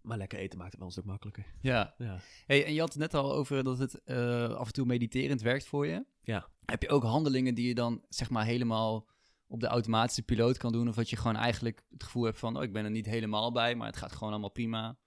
[0.00, 1.54] Maar lekker eten maakt het wel een stuk makkelijker.
[1.60, 1.94] Ja.
[1.98, 2.20] Ja.
[2.46, 5.40] Hey, en je had het net al over dat het eh, af en toe mediterend
[5.40, 6.06] werkt voor je.
[6.20, 6.48] Ja.
[6.64, 9.08] Heb je ook handelingen die je dan zeg maar helemaal
[9.46, 10.88] op de automatische piloot kan doen?
[10.88, 13.52] Of dat je gewoon eigenlijk het gevoel hebt van, oh, ik ben er niet helemaal
[13.52, 14.98] bij, maar het gaat gewoon allemaal prima.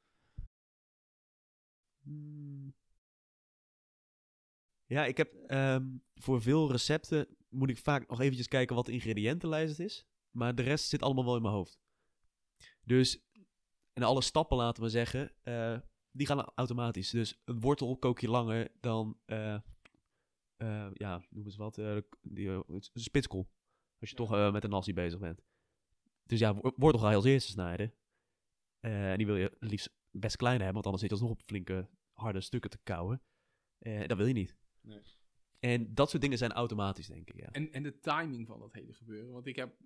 [2.04, 2.76] Hmm.
[4.86, 8.92] Ja, ik heb ehm, voor veel recepten moet ik vaak nog eventjes kijken wat de
[8.92, 10.08] ingrediëntenlijst is.
[10.32, 11.80] Maar de rest zit allemaal wel in mijn hoofd.
[12.84, 13.26] Dus,
[13.94, 15.80] en alle stappen laten we zeggen, eh,
[16.12, 17.10] die gaan automatisch.
[17.10, 19.54] Dus een wortel kook je langer dan, eh,
[20.58, 21.82] eh, ja, noem eens wat,
[22.22, 23.50] die, spitskool.
[24.00, 25.42] Als je toch eh, met een nasi bezig bent.
[26.24, 27.94] Dus ja, wo- wortel ga je als eerste snijden.
[28.80, 31.46] Eh, en die wil je liefst best klein hebben, want anders zit je alsnog op
[31.46, 33.22] flinke harde stukken te kauwen.
[33.78, 34.58] Eh, dat wil je niet.
[34.82, 35.02] Nee.
[35.60, 37.50] En dat soort dingen zijn automatisch, denk ik, ja.
[37.52, 39.32] En, en de timing van dat hele gebeuren.
[39.32, 39.78] Want ik heb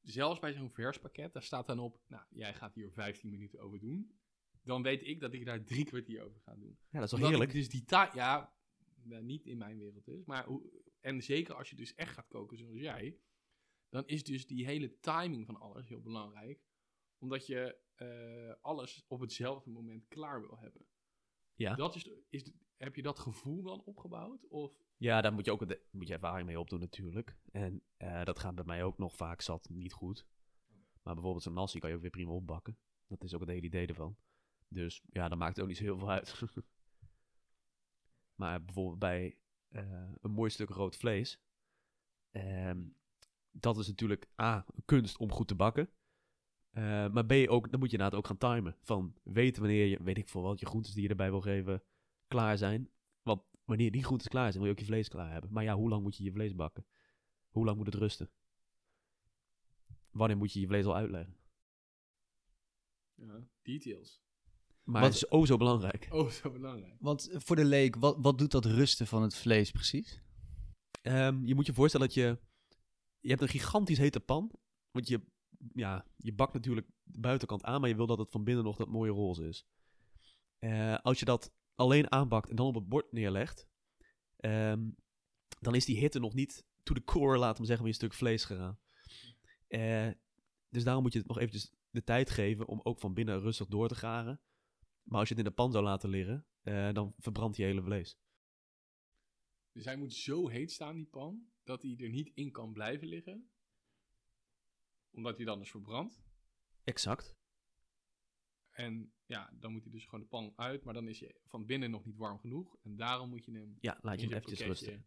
[0.00, 3.78] zelfs bij zo'n verspakket, daar staat dan op, nou, jij gaat hier 15 minuten over
[3.80, 4.18] doen.
[4.62, 6.78] Dan weet ik dat ik daar drie kwartier over ga doen.
[6.90, 7.52] Ja, dat is wel Omdat heerlijk.
[7.52, 8.54] dus die tijd, ja,
[9.02, 10.62] nou, niet in mijn wereld dus, maar hoe,
[11.00, 13.16] en zeker als je dus echt gaat koken zoals jij,
[13.88, 16.62] dan is dus die hele timing van alles heel belangrijk.
[17.18, 20.86] Omdat je eh, alles op hetzelfde moment klaar wil hebben.
[21.54, 21.74] Ja.
[21.74, 24.46] Dat is, is, heb je dat gevoel dan opgebouwd?
[24.48, 27.36] Of Ja, daar moet je ook moet je ervaring mee opdoen natuurlijk.
[27.52, 30.26] En eh, dat gaat bij mij ook nog vaak zat niet goed.
[31.02, 32.78] Maar bijvoorbeeld zo'n nasi kan je ook weer prima opbakken.
[33.06, 34.16] Dat is ook het hele idee ervan.
[34.68, 36.42] Dus ja, dan maakt het ook niet zo heel veel uit.
[38.40, 41.40] maar bijvoorbeeld bij eh, een mooi stuk rood vlees.
[42.30, 42.86] ehm,
[43.50, 45.90] dat is natuurlijk A, kunst om goed te bakken.
[46.70, 48.76] Eh, maar B, ook, dan moet je inderdaad ook gaan timen.
[48.80, 51.82] Van weten wanneer je, weet ik veel wat, je groentes die je erbij wil geven,
[52.26, 52.90] klaar zijn.
[53.22, 55.52] Want wanneer die groentes klaar zijn, wil je ook je vlees klaar hebben.
[55.52, 56.86] Maar ja, hoe lang moet je je vlees bakken?
[57.48, 58.30] Hoe lang moet het rusten?
[60.10, 61.36] Wanneer moet je je vlees al uitleggen?
[63.14, 64.22] ja, details.
[64.82, 66.08] Maar Wat- het is oh zo belangrijk.
[66.10, 66.96] Oh, zo belangrijk.
[67.00, 70.22] Want voor de leek, wat, wat doet dat rusten van het vlees precies?
[71.02, 72.38] Ehm, je moet je voorstellen dat je...
[73.20, 74.50] Je hebt een gigantisch hete pan.
[74.90, 75.22] Want je,
[75.72, 78.76] ja, je bakt natuurlijk de buitenkant aan, maar je wil dat het van binnen nog
[78.76, 79.66] dat mooie roze is.
[80.58, 83.68] Eh, als je dat alleen aanbakt en dan op het bord neerlegt,
[84.36, 84.90] ehm,
[85.60, 88.14] dan is die hitte nog niet to the core, laten we zeggen, van je stuk
[88.14, 88.78] vlees gegaan.
[89.66, 90.10] Eh,
[90.68, 93.66] dus daarom moet je het nog eventjes de tijd geven om ook van binnen rustig
[93.66, 94.40] door te garen.
[95.02, 97.82] Maar als je het in de pan zou laten liggen, eh, dan verbrandt je hele
[97.82, 98.18] vlees.
[99.72, 103.08] Dus hij moet zo heet staan, die pan, dat hij er niet in kan blijven
[103.08, 103.50] liggen.
[105.10, 106.22] Omdat hij dan is verbrand.
[106.84, 107.36] Exact.
[108.70, 111.66] En ja, dan moet hij dus gewoon de pan uit, maar dan is hij van
[111.66, 112.76] binnen nog niet warm genoeg.
[112.82, 115.06] En daarom moet je hem Ja, laat je hem eventjes rusten.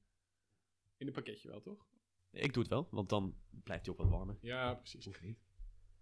[0.97, 1.89] In een pakketje wel, toch?
[2.32, 4.38] Ik doe het wel, want dan blijft hij ook wat warmer.
[4.41, 5.06] Ja, precies.
[5.06, 5.39] Hoeft niet.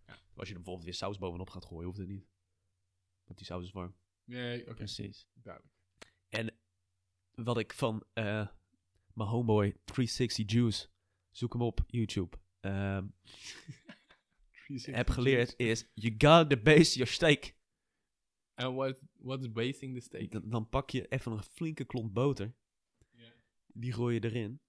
[0.06, 0.14] Ja.
[0.14, 2.28] Als je er bijvoorbeeld weer saus bovenop gaat gooien, hoeft het niet.
[3.24, 3.96] Want die saus is warm.
[4.24, 4.74] Nee, oké.
[4.74, 5.28] Precies.
[5.34, 5.76] Duidelijk.
[6.28, 6.60] En
[7.32, 8.48] wat ik van eh
[9.20, 10.88] mijn homeboy 360 Juice,
[11.32, 13.08] zoek hem op YouTube, ehm,
[14.82, 17.58] heb geleerd is, you gotta base your steak.
[18.54, 20.32] En what, what is basting the steak?
[20.32, 22.56] Dan, dan pak je even een flinke klont boter,
[23.12, 23.32] Ja.
[23.68, 24.62] die gooi je erin.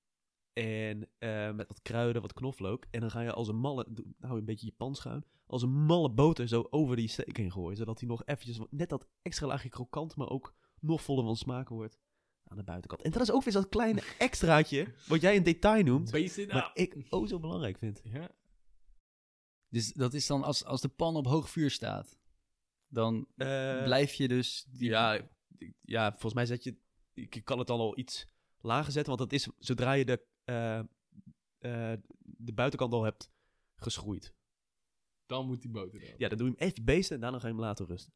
[0.52, 2.86] En eh, met wat kruiden, wat knoflook.
[2.90, 3.86] En dan ga je als een malle,
[4.18, 7.36] hou je een beetje je pan schuin, als een malle boter zo over die steak
[7.36, 7.76] heen gooien.
[7.76, 11.68] Zodat hij nog eventjes, net dat extra laagje krokant, maar ook nog voller van smaak
[11.68, 11.98] wordt
[12.50, 13.02] aan de buitenkant.
[13.02, 16.10] En dat is ook weer zo'n kleine extraatje, wat jij een detail noemt,
[16.52, 18.00] maar ik ook zo belangrijk vind.
[18.04, 18.30] Ja.
[19.68, 22.18] Dus dat is dan als, als de pan op hoog vuur staat,
[22.86, 24.64] dan Eh, blijf je dus...
[24.70, 25.14] Die, Ja,
[25.58, 26.76] ik- ja, volgens mij zet je,
[27.14, 28.26] ik kan het dan al iets
[28.60, 29.16] lager zetten.
[29.16, 33.30] Want dat is zodra je de, eh, eh, de buitenkant al hebt
[33.76, 34.34] geschroeid.
[35.26, 36.18] Dan moet die boter erop.
[36.20, 38.12] Ja, dan doe je hem even beesten en daarna ga je hem laten rusten.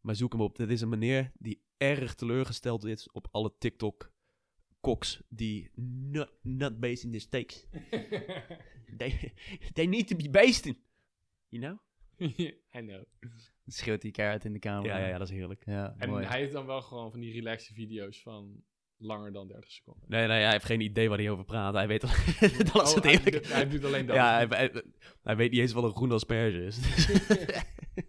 [0.00, 0.56] Maar zoek hem op.
[0.56, 5.70] Dit is een meneer die erg teleurgesteld is op alle TikTok-koks die
[6.10, 7.66] not, not based in the steaks.
[8.98, 9.32] They,
[9.72, 10.76] they need to be based in.
[11.48, 11.78] You know?
[12.76, 13.02] I know.
[13.66, 14.86] Schreeuwt die keihard in de kamer.
[14.86, 15.62] Ja, ja, ja, dat is heerlijk.
[15.66, 16.26] Ja, En mooi.
[16.26, 18.62] hij heeft dan wel gewoon van die relaxte video's van
[18.96, 20.04] langer dan 30 seconden.
[20.08, 21.74] Nee, nee, hij heeft geen idee waar hij over praat.
[21.74, 22.08] Hij weet al,
[22.72, 23.32] dat is Oh, het hij eerlijk.
[23.32, 24.16] doet- hij doet alleen dat.
[24.16, 24.82] Ja, hij, hij-
[25.22, 26.78] hij weet niet eens wat een groene asperge is.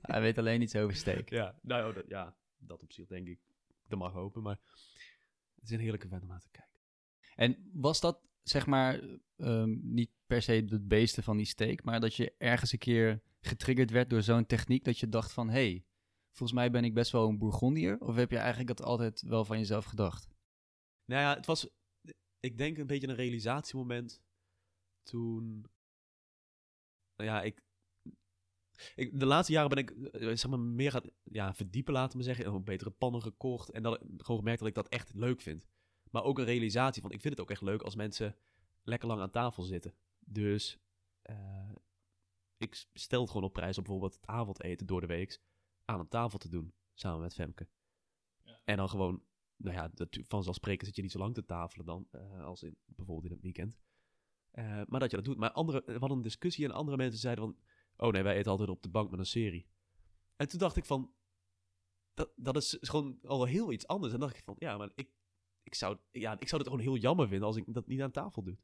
[0.01, 1.29] Hij weet alleen iets over steak.
[1.29, 3.39] ja, nou, dat, ja, dat op zich denk ik.
[3.91, 4.59] Dat mag hopen, maar
[5.55, 6.79] het is een heerlijke vent om naar te kijken.
[7.35, 9.01] En was dat, zeg maar,
[9.35, 13.21] ehm, niet per se het beesten van die steak, maar dat je ergens een keer
[13.41, 15.85] getriggerd werd door zo'n techniek dat je dacht van, hé, hey,
[16.31, 17.99] volgens mij ben ik best wel een Bourgondier?
[17.99, 20.29] Of heb je eigenlijk dat altijd wel van jezelf gedacht?
[21.05, 21.69] Nou ja, het was,
[22.39, 24.21] ik denk een beetje een realisatiemoment
[25.03, 25.65] toen,
[27.15, 27.61] nou ja, ik,
[28.95, 32.23] ik de laatste jaren ben ik, eh, zeg maar, meer gaan ja, verdiepen, laten we
[32.23, 35.67] zeggen, en betere pannen gekocht en dat, gewoon gemerkt dat ik dat echt leuk vind.
[36.11, 38.35] Maar ook een realisatie van, ik vind het ook echt leuk als mensen
[38.83, 39.93] lekker lang aan tafel zitten.
[40.19, 40.79] Dus
[41.21, 41.69] eh,
[42.57, 45.41] ik stel het gewoon op prijs om bijvoorbeeld het avondeten door de week
[45.85, 47.67] aan een tafel te doen, samen met Femke.
[48.43, 48.61] Ja.
[48.65, 49.23] En dan gewoon
[49.61, 52.77] nou ja, dat, vanzelfsprekend zit je niet zo lang te tafelen dan, eh, als in,
[52.85, 53.79] bijvoorbeeld in het weekend.
[54.51, 55.37] Eh, maar dat je dat doet.
[55.37, 57.57] Maar andere, we hadden een discussie en andere mensen zeiden van,
[57.97, 59.67] oh nee, wij eten altijd op de bank met een serie.
[60.35, 61.13] En toen dacht ik van,
[62.13, 64.13] dat, dat is gewoon al heel iets anders.
[64.13, 65.09] En dacht ik van, ja, maar ik,
[65.63, 68.11] ik, zou, ja, ik zou het gewoon heel jammer vinden als ik dat niet aan
[68.11, 68.57] tafel doe.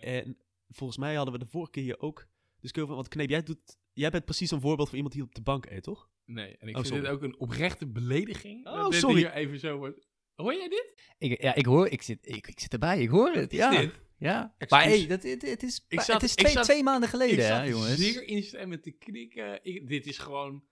[0.00, 2.26] En volgens mij hadden we de vorige keer hier ook
[2.60, 5.34] discussie van, want Kneep, jij, doet, jij bent precies een voorbeeld van iemand die op
[5.34, 6.10] de bank eet, toch?
[6.24, 7.02] Nee, en ik Oh, vind sorry.
[7.02, 8.66] dit ook een oprechte belediging.
[8.66, 9.16] Oh, dat dit sorry.
[9.16, 10.06] hier even zo wordt.
[10.34, 11.14] Hoor jij dit?
[11.18, 13.52] Ik, ja, ik hoor, ik zit, ik, ik zit erbij, ik hoor het.
[13.52, 14.00] Is ja, dit?
[14.18, 14.54] Ja.
[14.58, 14.70] Excuus.
[14.70, 17.34] Maar hey, dat, het, het is, Ik het is ik twee, zat- twee maanden geleden,
[17.44, 17.96] ik hè, jongens.
[17.96, 19.64] zeer instemmen te knikken.
[19.64, 20.64] Ik, dit is gewoon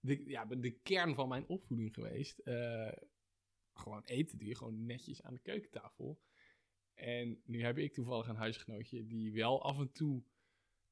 [0.00, 2.38] de, ja, de kern van mijn opvoeding geweest.
[2.38, 2.92] Eh,
[3.74, 6.20] gewoon eten doe je gewoon netjes aan de keukentafel.
[6.94, 10.22] En nu heb ik toevallig een huisgenootje die wel af en toe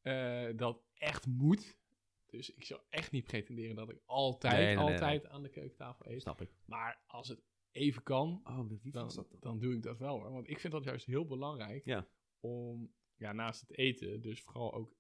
[0.01, 1.79] eh, dat echt moet.
[2.27, 5.49] Dus ik zou echt niet pretenderen dat ik altijd, Nee, nee, nee, altijd aan de
[5.49, 6.23] keukentafel eet.
[6.23, 6.51] Snap ik.
[6.65, 7.41] Maar als het
[7.73, 10.31] even kan, Oh, wie dan, dan doe ik dat wel hoor.
[10.33, 11.85] Want ik vind dat juist heel belangrijk.
[11.85, 12.09] Ja.
[12.41, 14.97] Om ja, naast het eten, dus vooral ook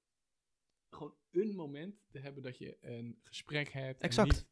[0.88, 4.02] gewoon een moment te hebben dat je een gesprek hebt.
[4.02, 4.28] Exact.
[4.30, 4.48] En niet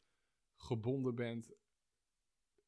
[0.56, 1.52] gebonden bent.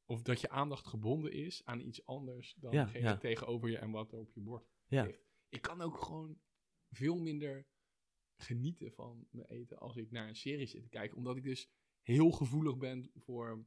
[0.04, 3.16] Of dat je aandacht gebonden is aan iets anders dan Ja, degene ja.
[3.16, 5.04] tegenover je en wat er op je bord Ja.
[5.04, 5.28] ligt.
[5.48, 6.40] Ik kan ook gewoon
[6.90, 7.66] veel minder
[8.36, 11.16] genieten van mijn eten als ik naar een serie zit te kijken.
[11.16, 13.66] Omdat ik dus heel gevoelig ben voor,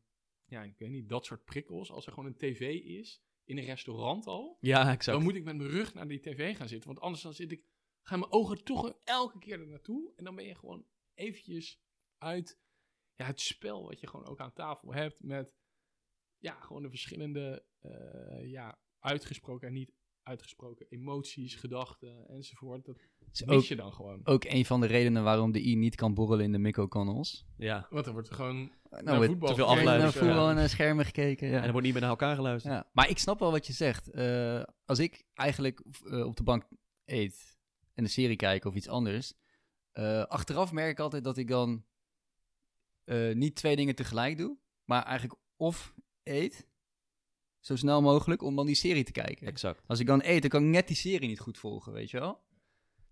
[0.53, 1.91] ja, ik weet niet, dat soort prikkels.
[1.91, 5.05] Als er gewoon een tv is, in een restaurant al, Ja, exact.
[5.05, 6.87] dan moet ik met mijn rug naar die tv gaan zitten.
[6.87, 7.65] Want anders dan zit ik,
[8.01, 10.13] gaan mijn ogen toch elke keer er naartoe.
[10.15, 11.81] En dan ben je gewoon eventjes
[12.17, 12.61] uit
[13.15, 15.23] ja, het spel wat je gewoon ook aan tafel hebt.
[15.23, 15.53] Met
[16.37, 22.85] ja, gewoon de verschillende, eh, ja, uitgesproken en niet uitgesproken emoties, gedachten enzovoort.
[22.85, 23.01] Dat
[23.33, 24.21] is mis ook, je dan gewoon.
[24.23, 27.45] ook een van de redenen waarom de I niet kan borrelen in de Mikko-kanaals.
[27.57, 27.87] Ja.
[27.89, 30.69] Want er wordt er gewoon Nou, naar voetbal te veel naar afgeluisterd, voetbal en naar
[30.69, 31.47] schermen gekeken.
[31.47, 31.57] Ja.
[31.57, 32.73] En er wordt niet meer naar elkaar geluisterd.
[32.73, 34.09] Ja, maar ik snap wel wat je zegt.
[34.09, 36.63] Eh, als ik eigenlijk eh, op de bank
[37.05, 37.57] eet
[37.93, 39.33] en een serie kijk of iets anders,
[39.91, 41.85] eh, achteraf merk ik altijd dat ik dan
[43.03, 45.93] eh, niet twee dingen tegelijk doe, maar eigenlijk of
[46.23, 46.67] eet,
[47.59, 49.47] zo snel mogelijk, om dan die serie te kijken.
[49.47, 49.81] Exact.
[49.87, 52.19] Als ik dan eet, dan kan ik net die serie niet goed volgen, weet je
[52.19, 52.42] wel?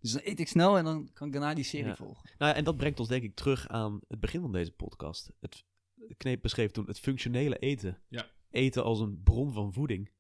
[0.02, 1.96] Dus dan eet ik snel en dan kan ik daarna die serie Ja.
[1.96, 2.30] volgen.
[2.38, 5.32] Nou, en dat brengt ons denk ik terug aan het begin van deze podcast.
[5.40, 5.64] Het
[6.18, 8.02] Kneep beschreef toen het functionele eten.
[8.08, 8.26] Ja.
[8.50, 10.12] Eten als een bron van voeding.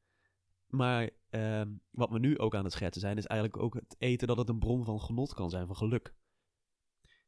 [0.67, 4.28] Maar ehm, wat we nu ook aan het schetsen zijn, is eigenlijk ook het eten
[4.28, 6.13] dat het een bron van genot kan zijn, van geluk.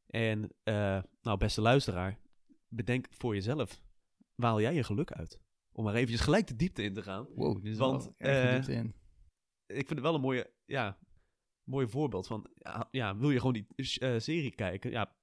[0.07, 2.19] En, eh, nou, beste luisteraar,
[2.67, 3.81] bedenk voor jezelf,
[4.35, 5.39] waar haal jij je geluk uit?
[5.71, 7.27] Om maar eventjes gelijk de diepte in te gaan.
[7.35, 8.93] Wow, dit is Want, wel erg de eh, diepte in.
[9.65, 10.97] ik vind het wel een mooie, ja,
[11.63, 13.67] mooi voorbeeld van, ja, ja, wil je gewoon die
[13.99, 14.91] eh, serie kijken?
[14.91, 15.15] Ja,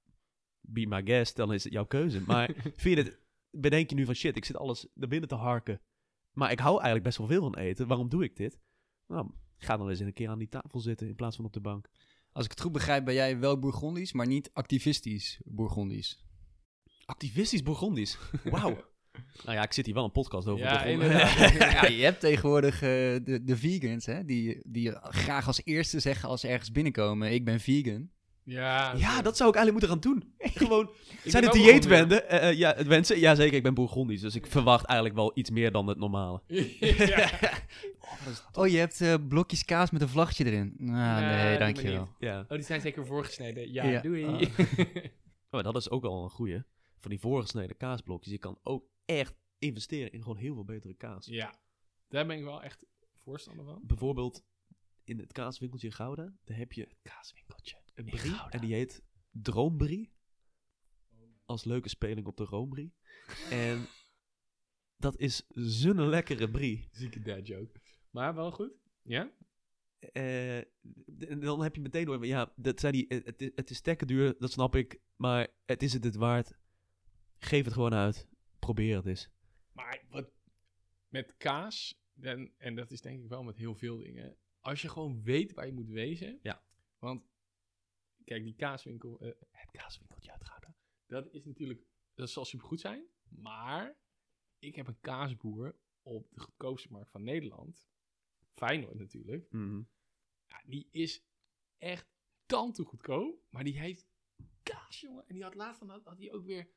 [0.61, 2.21] be my guest, dan is het jouw keuze.
[2.21, 2.51] Maar
[2.83, 3.19] vind je het,
[3.51, 5.81] bedenk je nu van shit, ik zit alles naar binnen te harken.
[6.31, 7.87] Maar ik hou eigenlijk best wel veel van eten.
[7.87, 8.59] Waarom doe ik dit?
[9.07, 11.61] Nou, ga dan eens een keer aan die tafel zitten in plaats van op de
[11.61, 11.89] bank.
[12.31, 16.25] Als ik het goed begrijp, ben jij wel Bourgondisch, maar niet activistisch Bourgondisch.
[17.05, 18.17] Activistisch Bourgondisch.
[18.43, 18.89] Wauw.
[19.43, 20.65] Nou ja, ik zit hier wel een podcast over.
[20.65, 22.79] Ja, je hebt tegenwoordig eh,
[23.23, 27.45] de, de vegans, hè, die, die graag als eerste zeggen als ze ergens binnenkomen, ik
[27.45, 28.09] ben vegan.
[28.43, 30.33] Ja, Ja, dat zou ik eigenlijk moeten gaan doen.
[30.67, 30.89] Gewoon,
[31.23, 32.29] Ik zijn het dieetwenden?
[32.29, 33.19] Eh, eh, ja, het wensen?
[33.19, 36.41] Jazeker, ik ben bourgondisch, dus ik verwacht eigenlijk wel iets meer dan het normale.
[37.13, 37.29] ja.
[38.53, 40.73] Oh, je hebt eh, blokjes kaas met een vlaggetje erin.
[40.77, 42.09] Nou, Nee, dankjewel.
[42.19, 42.39] Ja.
[42.39, 43.73] Oh, die zijn zeker voorgesneden.
[43.73, 44.01] Ja, Ja.
[44.01, 44.25] doei.
[44.25, 44.41] Ah.
[45.49, 46.61] Oh, dat is ook al een goeie.
[46.99, 48.31] Van die voorgesneden kaasblokjes.
[48.33, 48.83] Je kan ook
[49.19, 51.25] echt investeren in gewoon heel veel betere kaas.
[51.25, 51.59] ja,
[52.07, 52.85] daar ben ik wel echt
[53.17, 53.81] voorstander van.
[53.85, 54.43] Bijvoorbeeld
[55.03, 57.81] in het kaaswinkeltje in Gouda, daar heb je kaaswinkeltje.
[57.93, 60.11] een brie en die heet Droombrie.
[61.45, 62.93] Als leuke speling op de Roombrie.
[63.49, 63.85] en
[64.95, 66.87] dat is zo'n lekkere brie.
[66.91, 67.79] Zieke dad joke.
[68.09, 68.71] Maar wel goed.
[69.01, 69.31] Ja?
[69.99, 73.69] Eh, en dan heb je meteen door, ja, dat zijn die, het, het is- het
[73.69, 76.57] is stekken duur, dat snap ik, maar het is het het waard.
[77.37, 78.27] Geef het gewoon uit.
[78.73, 79.29] Probeer het eens.
[79.71, 80.31] Maar wat
[81.07, 84.37] met kaas, en, en dat is denk ik wel met heel veel dingen.
[84.59, 86.39] Als je gewoon weet waar je moet wezen.
[86.41, 86.63] Ja.
[86.97, 87.29] Want,
[88.23, 93.05] kijk, die kaaswinkel, eh, het kaaswinkeltje uit Gouda, dat is natuurlijk, dat zal supergoed zijn.
[93.29, 93.97] Maar,
[94.59, 97.89] ik heb een kaasboer op de goedkoopste markt van Nederland.
[98.53, 99.47] Feyenoord natuurlijk.
[100.45, 101.23] Ja, die is
[101.77, 102.07] echt
[102.45, 103.43] tante goedkoop.
[103.49, 104.07] Maar die heeft
[104.63, 105.27] kaas, jongen.
[105.27, 106.69] En die had laatst dan had, had hij ook weer.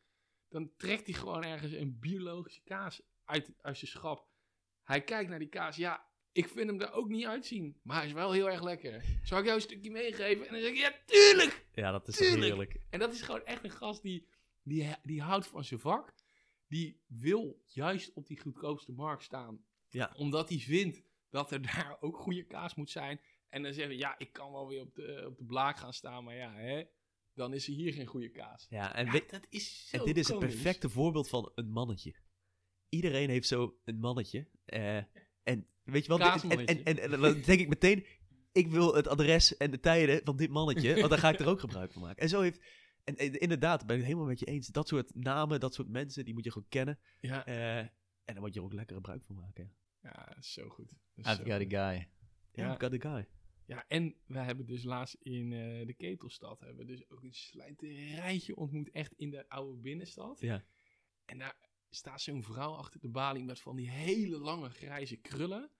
[0.55, 4.29] Dan trekt hij gewoon ergens een biologische kaas uit, uit zijn schap.
[4.83, 5.77] Hij kijkt naar die kaas.
[5.77, 7.81] Ja, ik vind hem er ook niet uitzien.
[7.83, 9.05] Maar hij is wel heel erg lekker.
[9.23, 10.47] Zal ik jou een stukje meegeven?
[10.47, 11.67] En dan zeg ik, ja, tuurlijk!
[11.73, 12.43] Ja, dat is Tuurlijk.
[12.43, 12.77] heerlijk.
[12.91, 14.29] En dat is gewoon echt een gast die,
[14.63, 16.15] die, die houdt van zijn vak.
[16.67, 19.65] Die wil juist op die goedkoopste markt staan.
[19.89, 20.13] Ja.
[20.17, 23.21] Omdat hij vindt dat er daar ook goede kaas moet zijn.
[23.49, 26.25] En dan zeggen ja, ik kan wel weer op de, op de blaak gaan staan.
[26.25, 26.85] Maar ja, hè,
[27.35, 28.67] dan is er hier geen goede kaas.
[28.69, 31.71] Ja, en, Ja, weet- dat is zo en dit is het perfecte voorbeeld van een
[31.71, 32.15] mannetje.
[32.89, 34.49] Iedereen heeft zo een mannetje.
[34.65, 34.97] eh,
[35.43, 38.07] en weet je dit- en, en, en, en dan denk ik meteen,
[38.53, 41.47] ik wil het adres en de tijden van dit mannetje, want daar ga ik er
[41.49, 42.23] ook gebruik van maken.
[42.23, 42.61] En zo heeft,
[43.05, 45.89] en, en inderdaad, ben ik het helemaal met je eens, dat soort namen, dat soort
[45.89, 46.99] mensen, die moet je gewoon kennen.
[47.21, 47.91] Ja, eh, en
[48.25, 49.75] daar moet je er ook lekker gebruik van maken.
[50.01, 50.89] ja, zo goed.
[51.15, 51.73] Dat is I've zo got goed.
[51.73, 52.09] a guy.
[52.53, 52.77] Ja, Ja.
[52.79, 53.27] got the guy.
[53.67, 57.35] Ja, en we hebben dus laatst in eh, de Ketelstad hebben we dus ook een
[57.35, 60.41] slijterijtje ontmoet, echt in de oude binnenstad.
[60.41, 60.65] Ja.
[61.25, 61.57] En daar
[61.91, 65.71] staat zo'n vrouw achter de balie met van die hele lange grijze krullen.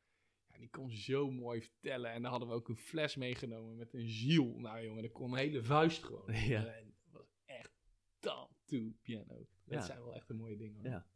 [0.47, 2.11] Ja, die kon zo mooi vertellen.
[2.13, 4.59] En dan hadden we ook een fles meegenomen met een ziel.
[4.59, 6.33] Nou jongen, dat kon een hele vuist gewoon.
[6.35, 6.65] Ja.
[6.67, 7.73] En dat was echt
[8.19, 9.37] dan to piano.
[9.65, 9.81] Dat Ja.
[9.81, 10.81] zijn wel echt een mooie dingen.
[10.81, 10.91] Hoor.
[10.91, 11.07] Ja.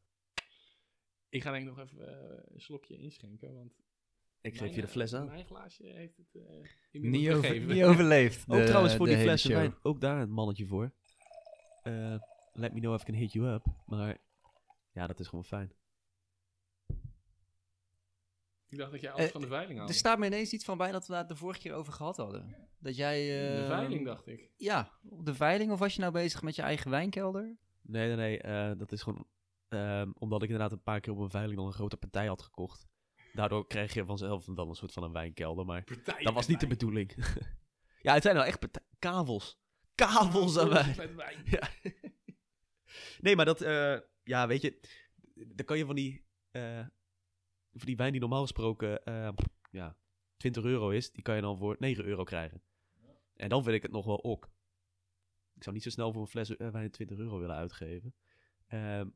[1.29, 3.73] Ik ga denk ik nog even eh, een slokje inschenken, want
[4.41, 5.27] Ik geef mijn, je de eh, fles aan.
[5.27, 6.43] Mijn glaasje heeft het eh
[6.91, 7.75] inmiddels Niet, over, gegeven.
[7.75, 8.45] niet overleefd.
[8.51, 10.93] Ook de- trouwens voor de die flessen wijn, ook daar een mannetje voor.
[11.83, 12.17] Eh,
[12.53, 13.65] let me know if I can hit you up.
[13.87, 14.19] Maar
[14.93, 15.73] ja, dat is gewoon fijn.
[18.69, 19.93] Ik dacht dat jij alles Eh, van de veiling Er haalde.
[19.93, 22.69] staat me ineens iets van bij dat we daar de vorige keer over gehad hadden.
[22.79, 23.27] Dat jij...
[23.27, 24.51] de eh, veiling, dacht ik.
[24.57, 27.57] Ja, op de veiling of was je nou bezig met je eigen wijnkelder?
[27.83, 28.41] Nee, nee, nee.
[28.41, 29.27] eh, dat is gewoon
[29.69, 32.43] ehm, omdat ik inderdaad een paar keer op een veiling dan een grote partij had
[32.43, 32.87] gekocht.
[33.39, 35.65] Daardoor kreeg je vanzelf dan een soort van een wijnkelder.
[35.65, 35.85] Maar
[36.23, 37.15] dat was niet de bedoeling.
[38.07, 39.59] ja, het zijn nou echt partij- kavels.
[39.95, 40.97] Kavels aan wijn.
[40.97, 41.45] Met wijn.
[41.51, 41.69] Ja.
[43.21, 44.81] nee, maar dat, eh, ja, weet je,
[45.35, 46.87] dan kan je van die, eh,
[47.73, 49.29] van die wijn die normaal gesproken, eh,
[49.71, 49.97] ja,
[50.37, 52.63] 20 euro is, die kan je dan voor 9 euro krijgen.
[53.35, 54.51] En dan vind ik het nog wel ok.
[55.55, 58.15] Ik zou niet zo snel voor een fles wijn 20 euro willen uitgeven.
[58.67, 59.09] Ehm,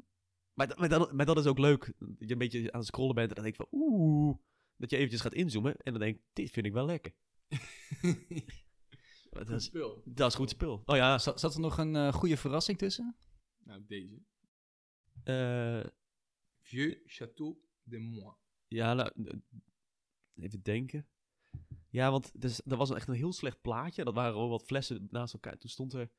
[0.55, 1.93] maar, dat- maar, dat, maar dat is ook leuk.
[1.99, 4.37] Dat je een beetje aan het scrollen bent en dan denk ik van, oeh,
[4.77, 7.15] dat je eventjes gaat inzoomen en dan denk ik, dit vind ik wel lekker.
[9.31, 10.03] dat, is, spul.
[10.05, 10.83] dat is goed spul.
[10.85, 13.17] Oh ja, Zat, zat er nog een eh, goede verrassing tussen?
[13.65, 14.23] Nou, deze.
[15.25, 15.85] eh
[16.61, 18.35] Vieux Château de Moi.
[18.69, 19.13] Ja, nou,
[20.35, 21.07] even denken.
[21.91, 24.05] Ja, want dus, er was echt een heel slecht plaatje.
[24.05, 25.59] Dat waren al wat flessen naast elkaar.
[25.59, 26.11] Toen stond er...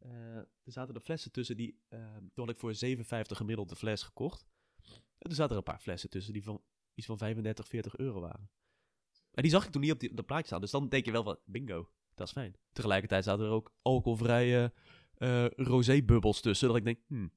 [0.00, 1.80] eh, er zaten er flessen tussen die...
[1.88, 4.46] eh toen had ik voor 57 gemiddeld de fles gekocht.
[5.18, 6.62] En toen zaten er een paar flessen tussen die van
[6.94, 8.50] iets van 35, 40 euro waren.
[9.30, 10.60] En die zag ik toen niet op, die, op dat plaatje staan.
[10.60, 12.54] Dus dan denk je wel van, bingo, dat is fijn.
[12.72, 14.72] Tegelijkertijd zaten er ook alcoholvrije
[15.14, 16.68] eh rosé-bubbels tussen.
[16.68, 17.32] Dat ik denk, hmm,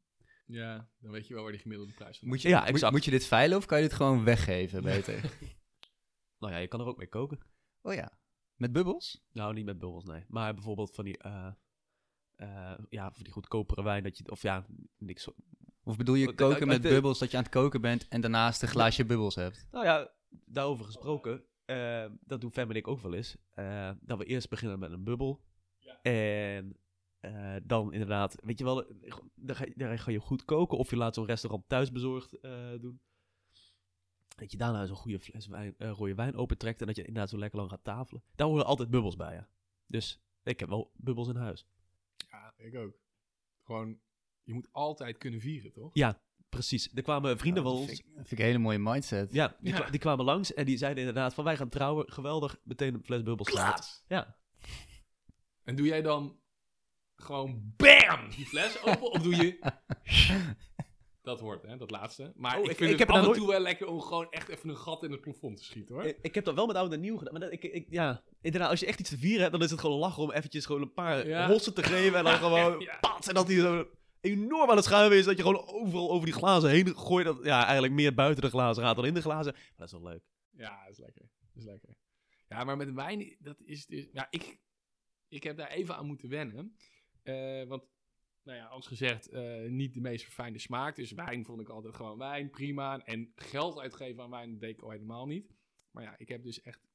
[0.46, 2.92] Ja, dan weet je wel waar die gemiddelde prijs van Moet je, Ja, exact.
[2.94, 5.38] moet je dit veilen of kan je dit gewoon weggeven beter?
[6.40, 7.40] nou ja, je kan er ook mee koken.
[7.82, 8.18] oh ja.
[8.56, 9.24] Met bubbels?
[9.32, 10.24] Nou, niet met bubbels, nee.
[10.28, 11.52] Maar bijvoorbeeld van die, eh,
[12.44, 14.66] eh, ja, van die goedkopere wijn dat je, of ja,
[14.98, 15.28] niks.
[15.84, 18.68] Of bedoel je koken met bubbels dat je aan het koken bent en daarnaast een
[18.68, 19.68] glaasje bubbels hebt?
[19.72, 20.12] Nou ja,
[20.46, 23.36] daarover gesproken, eh, dat doen Fem en ik ook wel eens.
[23.54, 25.44] eh, dat we eerst beginnen met een bubbel.
[25.80, 26.02] Ja.
[26.02, 26.78] En
[27.20, 28.86] eh, dan inderdaad, weet je wel,
[29.36, 32.70] dan ga, je- dan ga je goed koken of je laat zo'n restaurant thuisbezorgd eh
[32.80, 33.02] doen.
[34.36, 37.38] Dat je daarna zo'n goede fles wijn, rode wijn opentrekt en dat je inderdaad zo
[37.38, 38.24] lekker lang gaat tafelen.
[38.36, 39.48] Daar horen altijd bubbels bij, ja.
[39.88, 41.66] Dus Ik heb wel bubbels in huis.
[42.64, 42.94] Ik ook.
[43.64, 44.00] Gewoon,
[44.44, 45.90] je moet altijd kunnen vieren, toch?
[45.94, 46.90] Ja, precies.
[46.94, 47.88] Er kwamen vrienden Ja, van ons.
[47.88, 49.34] vind ik- Dat vind ik een hele mooie mindset.
[49.34, 49.80] Ja, die, Ja.
[49.80, 52.12] kwa- die kwamen langs en die zeiden inderdaad van wij gaan trouwen.
[52.12, 54.04] Geweldig, meteen een fles bubbels slaat.
[54.08, 54.38] Ja.
[55.64, 56.40] En doe jij dan
[57.16, 58.30] gewoon BAM!
[58.30, 59.12] Die fles open?
[59.12, 59.60] of doe je...
[61.24, 62.32] Dat hoort, hè, dat laatste.
[62.36, 64.32] Maar Oh, ik, ik- vind ik het heb af en toe wel lekker om gewoon
[64.32, 66.04] echt even een gat in het plafond te schieten, hoor.
[66.04, 67.32] Ik, ik heb dat wel met oud en nieuw gedaan.
[67.34, 69.72] Maar dat, ik, ik, ja, inderdaad, als je echt iets te vieren hebt, dan is
[69.72, 71.48] het gewoon lachen om eventjes gewoon een paar Ja.
[71.48, 72.18] hossen te geven.
[72.18, 72.98] En dan gewoon Ja.
[73.02, 73.28] pats.
[73.28, 73.88] En dat hij zo
[74.22, 75.26] enorm aan het schuiven is.
[75.26, 77.26] Dat je gewoon overal over die glazen heen gooit.
[77.26, 79.54] Dat ja, eigenlijk meer buiten de glazen gaat dan in de glazen.
[79.54, 80.24] Maar dat is wel leuk.
[80.50, 81.30] Ja, dat is lekker.
[81.54, 81.96] Dat is lekker.
[82.48, 84.08] Ja, maar met wijn, dat is dus...
[84.14, 84.60] Ja, ik,
[85.28, 86.76] ik heb daar even aan moeten wennen.
[87.24, 87.84] Eh, want,
[88.44, 90.96] nou ja, als gezegd, eh, niet de meest verfijnde smaak.
[90.96, 93.06] Dus wijn vond ik altijd gewoon wijn, prima.
[93.06, 95.54] En geld uitgeven aan wijn, deed ik al helemaal niet.
[95.92, 96.88] Maar ja, ik heb dus echt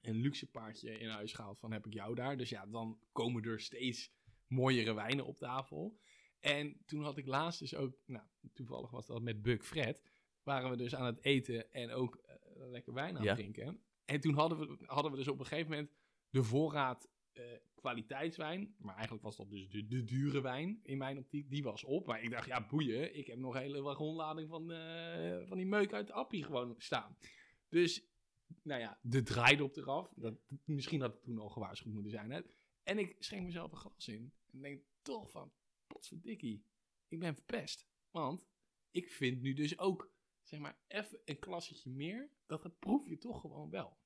[0.00, 2.36] een luxe paardje in huis gehaald van heb ik jou daar.
[2.36, 4.12] Dus ja, dan komen er steeds
[4.46, 5.98] mooiere wijnen op tafel.
[6.40, 10.02] En toen had ik laatst dus ook, nou, toevallig was dat met Buck Fred,
[10.42, 12.34] waren we dus aan het eten en ook eh,
[12.70, 13.28] lekker wijn aan Ja.
[13.28, 13.80] het drinken.
[14.04, 15.90] En toen hadden we, hadden we dus op een gegeven moment
[16.30, 21.18] de voorraad eh, kwaliteitswijn, maar eigenlijk was dat dus de, de dure wijn in mijn
[21.18, 22.06] optiek, die was op.
[22.06, 25.66] Maar ik dacht, ja boeien, ik heb nog een hele wagonlading van, eh, van die
[25.66, 27.16] meuk uit de appie gewoon staan.
[27.68, 28.06] Dus,
[28.62, 30.12] nou ja, de draaide op eraf.
[30.16, 32.30] Dat, misschien had het toen al gewaarschuwd moeten zijn.
[32.30, 32.40] Hè?
[32.82, 34.32] En ik schenk mezelf een glas in.
[34.52, 35.52] En denk toch van,
[35.86, 36.64] potverdikkie,
[37.08, 37.86] ik ben verpest.
[38.10, 38.46] Want
[38.90, 40.12] ik vind nu dus ook,
[40.42, 42.30] zeg maar, even een klassetje meer.
[42.46, 43.98] Dat, dat proef je toch gewoon wel.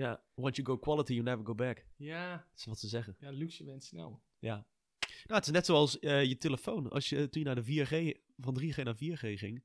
[0.00, 1.86] Ja, once you go quality, you never go back.
[1.96, 3.16] Ja, Dat is wat ze zeggen.
[3.18, 4.22] ja luxe went snel.
[4.38, 4.66] Ja.
[5.00, 6.90] Nou, het is net zoals eh, je telefoon.
[6.90, 9.64] Als je toen je naar de 4G, van 3G naar 4G ging,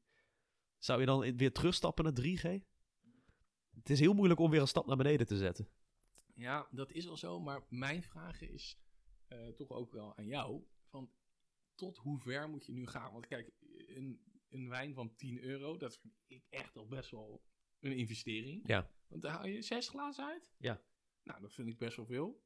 [0.78, 2.64] zou je dan weer terugstappen naar 3G?
[3.76, 5.70] Het is heel moeilijk om weer een stap naar beneden te zetten.
[6.34, 7.40] Ja, dat is wel zo.
[7.40, 8.78] Maar mijn vraag is
[9.28, 10.64] eh, toch ook wel aan jou.
[10.90, 11.12] Van,
[11.76, 13.12] tot hoe ver moet je nu gaan?
[13.12, 13.52] Want kijk,
[13.88, 17.44] een, een wijn van 10 euro, dat vind ik echt al best wel
[17.86, 18.68] een investering.
[18.68, 18.92] Ja.
[19.08, 20.56] Want daar haal je zes glazen uit.
[20.58, 20.82] Ja.
[21.24, 22.44] Nou, dat vind ik best wel veel.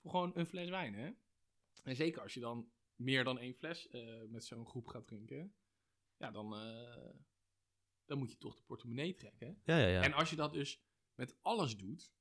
[0.00, 1.10] Voor gewoon een fles wijn, hè?
[1.82, 5.54] En zeker als je dan meer dan één fles eh, met zo'n groep gaat drinken.
[6.16, 7.14] Ja, dan, eh,
[8.04, 9.60] dan moet je toch de portemonnee trekken.
[9.64, 10.02] Ja, ja, ja.
[10.02, 10.82] En als je dat dus
[11.14, 12.12] met alles doet,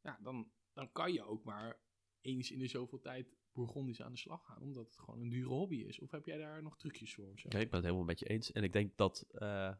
[0.00, 1.80] ja, dan, dan kan je ook maar
[2.20, 4.62] eens in de zoveel tijd Bourgondisch aan de slag gaan.
[4.62, 6.00] Omdat het gewoon een dure hobby is.
[6.00, 7.30] Of heb jij daar nog trucjes voor?
[7.30, 7.48] Of zo?
[7.48, 8.52] Nee, ik ben het helemaal met je eens.
[8.52, 9.74] En ik denk dat, eh,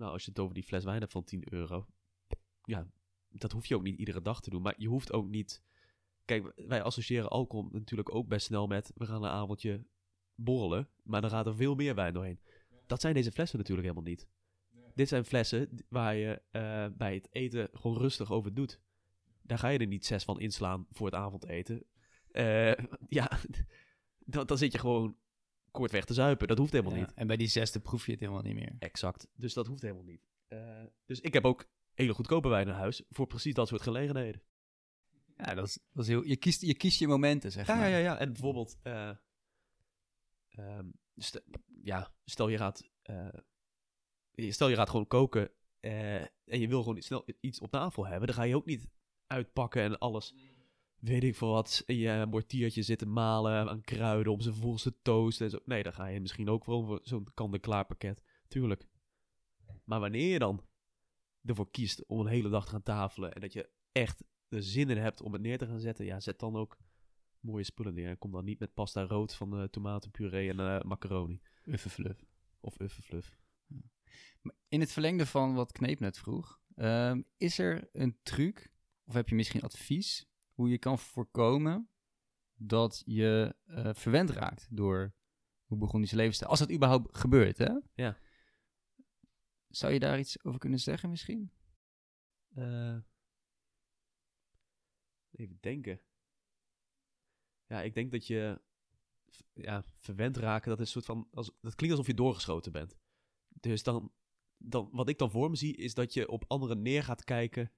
[0.00, 1.86] nou, als je het over die fles wijn hebt van 10 euro,
[2.64, 2.90] ja,
[3.28, 4.62] dat hoef je ook niet iedere dag te doen.
[4.62, 5.62] Maar je hoeft ook niet.
[6.24, 8.92] Kijk, wij associëren alcohol natuurlijk ook best snel met.
[8.94, 9.84] We gaan een avondje
[10.34, 12.40] borrelen, maar dan gaat er veel meer wijn doorheen.
[12.86, 14.28] Dat zijn deze flessen natuurlijk helemaal niet.
[14.94, 18.80] Dit zijn flessen waar je eh, bij het eten gewoon rustig over doet.
[19.42, 21.84] Daar ga je er niet zes van inslaan voor het avondeten.
[22.30, 22.72] Eh,
[23.18, 23.30] ja,
[24.18, 25.16] dan, dan zit je gewoon
[25.70, 26.48] kortweg te zuipen.
[26.48, 27.12] Dat hoeft helemaal Ja, niet.
[27.14, 28.72] En bij die zesde proef je het helemaal niet meer.
[28.78, 29.28] Exact.
[29.34, 30.22] Dus dat hoeft helemaal niet.
[30.48, 34.42] Eh, dus ik heb ook hele goedkope wijn in huis voor precies dat soort gelegenheden.
[35.36, 36.24] Ja, dat is, dat is heel...
[36.24, 37.88] Je kiest, je kiest je momenten, zeg Ja, maar.
[37.88, 38.18] ja, ja.
[38.18, 39.10] En bijvoorbeeld, eh,
[40.48, 41.42] ehm, st-
[41.82, 43.28] ja, stel je gaat, eh,
[44.34, 45.50] stel je gaat gewoon koken
[45.80, 48.88] en je wil gewoon snel iets op tafel hebben, dan ga je ook niet
[49.26, 50.34] uitpakken en alles,
[51.00, 54.94] weet ik veel wat, in je mortiertje zitten malen aan kruiden om ze vervolgens te
[55.02, 55.58] toasten en zo.
[55.64, 58.22] Nee, dan ga je misschien ook voor zo'n kant-en-klaar pakket.
[58.48, 58.86] Tuurlijk.
[59.84, 60.64] Maar wanneer je dan
[61.44, 64.90] ervoor kiest om een hele dag te gaan tafelen en dat je echt de zin
[64.90, 66.78] in hebt om het neer te gaan zetten, ja, zet dan ook
[67.40, 68.08] mooie spullen neer.
[68.08, 71.40] En kom dan niet met pasta rood van eh tomatenpuree en eh, macaroni.
[71.64, 72.24] Uffenfluff.
[72.60, 73.38] Of uffenfluff.
[74.68, 78.72] In het verlengde van wat Kneep net vroeg, ehm, is er een truc,
[79.04, 80.29] of heb je misschien advies,
[80.60, 81.88] hoe je kan voorkomen
[82.54, 85.14] dat je eh, verwend raakt door
[85.64, 86.50] hoe Burgondische levensstijl?
[86.50, 87.78] Als dat überhaupt gebeurt, hè?
[87.94, 88.18] Ja.
[89.68, 91.52] Zou je daar iets over kunnen zeggen misschien?
[92.54, 92.98] Eh,
[95.30, 96.00] even denken.
[97.66, 98.60] Ja, ik denk dat je
[99.52, 102.96] ja, verwend raken, dat is een soort van, als, dat klinkt alsof je doorgeschoten bent.
[103.48, 104.12] Dus dan,
[104.56, 107.72] dan, wat ik dan voor me zie, is dat je op anderen neer gaat kijken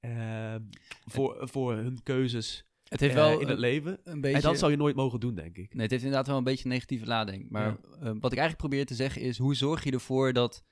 [0.00, 0.62] ehm,
[1.04, 4.00] voor, voor hun keuzes Het heeft eh, wel in het leven.
[4.04, 4.36] een beetje...
[4.36, 5.74] En dat zou je nooit mogen doen, denk ik.
[5.74, 7.50] Nee, het heeft inderdaad wel een beetje een negatieve lading.
[7.50, 10.64] Maar eh, wat ik eigenlijk probeer te zeggen is, hoe zorg je ervoor dat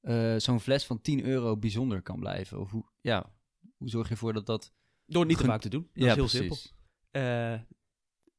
[0.00, 2.60] eh, zo'n fles van 10 euro bijzonder kan blijven?
[2.60, 3.32] Of hoe, ja,
[3.76, 4.72] hoe zorg je ervoor dat dat...
[5.06, 5.88] Door niet te vaak te doen.
[5.92, 6.62] Dat ja, is heel precies.
[6.62, 6.76] simpel.
[7.10, 7.60] Eh,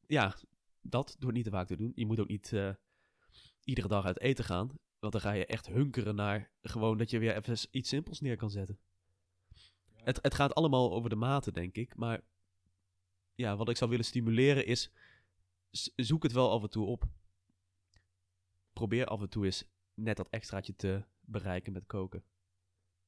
[0.07, 0.35] ja,
[0.81, 1.91] dat door niet te vaak te doen.
[1.95, 2.69] Je moet ook niet eh,
[3.63, 4.67] iedere dag uit eten gaan.
[4.99, 8.37] Want dan ga je echt hunkeren naar gewoon dat je weer even iets simpels neer
[8.37, 8.79] kan zetten.
[10.07, 11.95] Het, het gaat allemaal over de mate, denk ik.
[11.95, 12.21] Maar
[13.35, 14.91] ja, wat ik zou willen stimuleren is,
[15.95, 17.07] zoek het wel af en toe op.
[18.73, 22.23] Probeer af en toe eens net dat extraatje te bereiken met koken.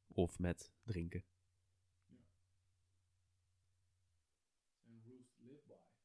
[0.07, 1.23] Of met drinken.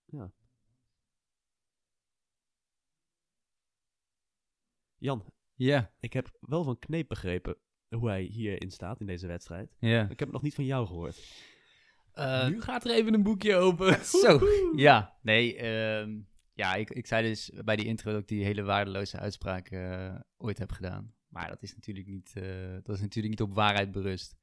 [0.04, 0.32] Ja.
[4.98, 5.24] Jan,
[5.54, 7.63] Ja, ik heb wel van Kneep begrepen
[7.94, 9.76] hoe hij hierin staat in deze wedstrijd.
[9.78, 10.02] ja.
[10.02, 11.18] Ik heb het nog niet van jou gehoord.
[12.12, 14.04] Eh, nu gaat er even een boekje open.
[14.22, 14.40] Zo,
[14.76, 15.18] ja.
[15.22, 16.18] Nee, ehm,
[16.54, 20.14] ja, ik, ik zei dus bij die intro dat ik die hele waardeloze uitspraak eh,
[20.36, 21.14] ooit heb gedaan.
[21.28, 24.36] Maar dat is natuurlijk niet, eh, dat is natuurlijk niet op waarheid berust.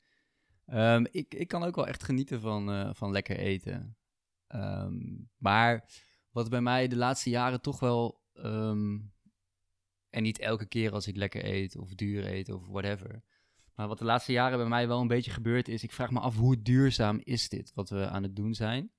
[0.65, 3.97] Ehm, ik, ik kan ook wel echt genieten van, eh, van lekker eten.
[4.47, 4.99] Ehm,
[5.37, 5.89] maar
[6.31, 8.21] wat bij mij de laatste jaren toch wel...
[8.33, 8.99] ehm,
[10.09, 13.23] en niet elke keer als ik lekker eet of duur eet of whatever...
[13.82, 16.19] Maar wat de laatste jaren bij mij wel een beetje gebeurd is, ik vraag me
[16.19, 18.91] af hoe duurzaam is dit wat we aan het doen zijn?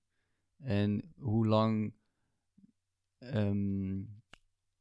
[0.57, 1.95] En hoe lang,
[3.18, 4.03] ehm,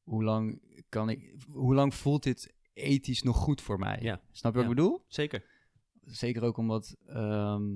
[0.03, 3.99] hoe lang kan ik, hoe lang voelt dit ethisch nog goed voor mij?
[4.01, 4.21] Ja.
[4.31, 4.69] Snap je wat Ja.
[4.71, 5.05] ik bedoel?
[5.07, 5.45] Zeker.
[6.01, 7.69] Zeker ook omdat, ehm,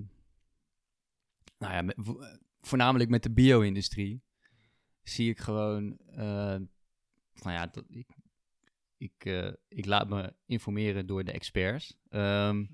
[1.57, 1.97] nou ja, met-
[2.59, 4.23] voornamelijk met de bio-industrie
[5.03, 6.15] zie ik gewoon, eh,
[7.34, 8.07] nou ja, dat, ik,
[8.97, 11.97] ik, eh, ik laat me informeren door de experts.
[12.09, 12.65] Ehm,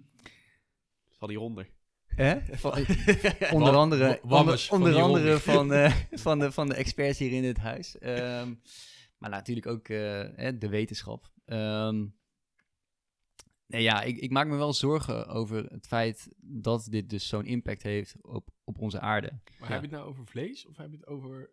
[1.09, 1.69] Van hieronder.
[2.05, 2.39] Hè?
[3.57, 7.31] onder andere, wammers onder, van onder andere van, eh, van, de, van de experts hier
[7.31, 7.97] in het huis.
[7.97, 8.53] Ehm,
[9.17, 11.31] maar natuurlijk ook eh, hè, de wetenschap.
[11.45, 12.05] Ehm,
[13.67, 17.45] nee, ja, ik, ik maak me wel zorgen over het feit dat dit dus zo'n
[17.45, 19.31] impact heeft op, op onze aarde.
[19.59, 19.73] Maar Ja.
[19.73, 21.49] heb je het nou over vlees of heb je het over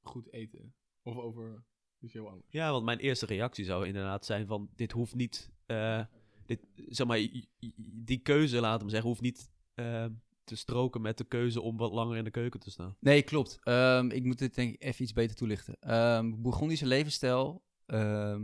[0.00, 0.74] goed eten?
[1.02, 1.64] Of over
[2.00, 2.46] iets heel anders?
[2.50, 4.70] Ja, want mijn eerste reactie zou inderdaad zijn van...
[4.74, 5.50] Dit hoeft niet...
[5.66, 6.00] eh,
[6.46, 7.28] dit, zeg maar,
[7.76, 10.06] die keuze, laten we zeggen, hoeft niet eh,
[10.44, 12.96] te stroken met de keuze om wat langer in de keuken te staan.
[13.00, 13.58] Nee, klopt.
[13.62, 15.76] Ehm, ik moet dit denk ik even iets beter toelichten.
[15.80, 17.62] Ehm Bourgondische levensstijl.
[17.86, 18.42] ehm,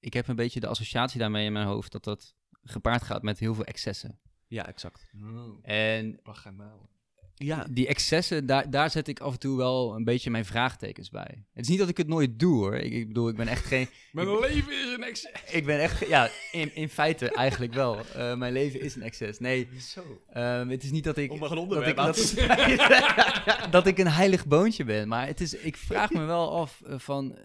[0.00, 3.38] ik heb een beetje de associatie daarmee in mijn hoofd dat dat gepaard gaat met
[3.38, 4.20] heel veel excessen.
[4.46, 5.06] Ja, exact.
[5.22, 6.20] Oh, En.
[7.38, 11.10] Ja, die excessen, daar, daar zet ik af en toe wel een beetje mijn vraagtekens
[11.10, 11.44] bij.
[11.52, 12.74] Het is niet dat ik het nooit doe hoor.
[12.74, 13.88] Ik, ik bedoel, ik ben echt geen.
[14.12, 15.26] Mijn leven is een ex...
[15.50, 16.08] Ik ben echt.
[16.08, 17.98] Ja, in, in feite eigenlijk wel.
[18.14, 19.38] Eh, mijn leven is een excess.
[19.38, 20.22] Nee, Zo.
[20.32, 21.32] ehm, het is niet dat ik.
[21.32, 22.34] om een dat ik, dat,
[23.70, 25.08] dat ik een heilig boontje ben.
[25.08, 27.38] Maar het is, ik vraag me wel af eh, van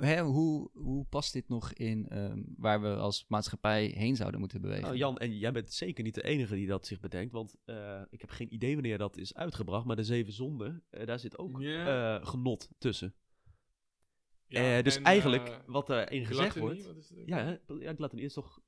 [0.00, 4.60] hè, hoe, hoe past dit nog in ehm, waar we als maatschappij heen zouden moeten
[4.60, 4.82] bewegen?
[4.84, 7.32] Nou, Jan, en jij bent zeker niet de enige die dat zich bedenkt.
[7.32, 9.84] Want eh, ik heb geen idee wanneer dat is uitgebracht.
[9.86, 13.14] Maar de Zeven Zonden, eh, daar zit ook eh, genot tussen.
[14.46, 16.86] Ja, Eh, dus en, eigenlijk, wat erin gezegd wordt...
[16.86, 17.22] wat is het?
[17.26, 18.60] Ja, hè, ja, gluttony is toch...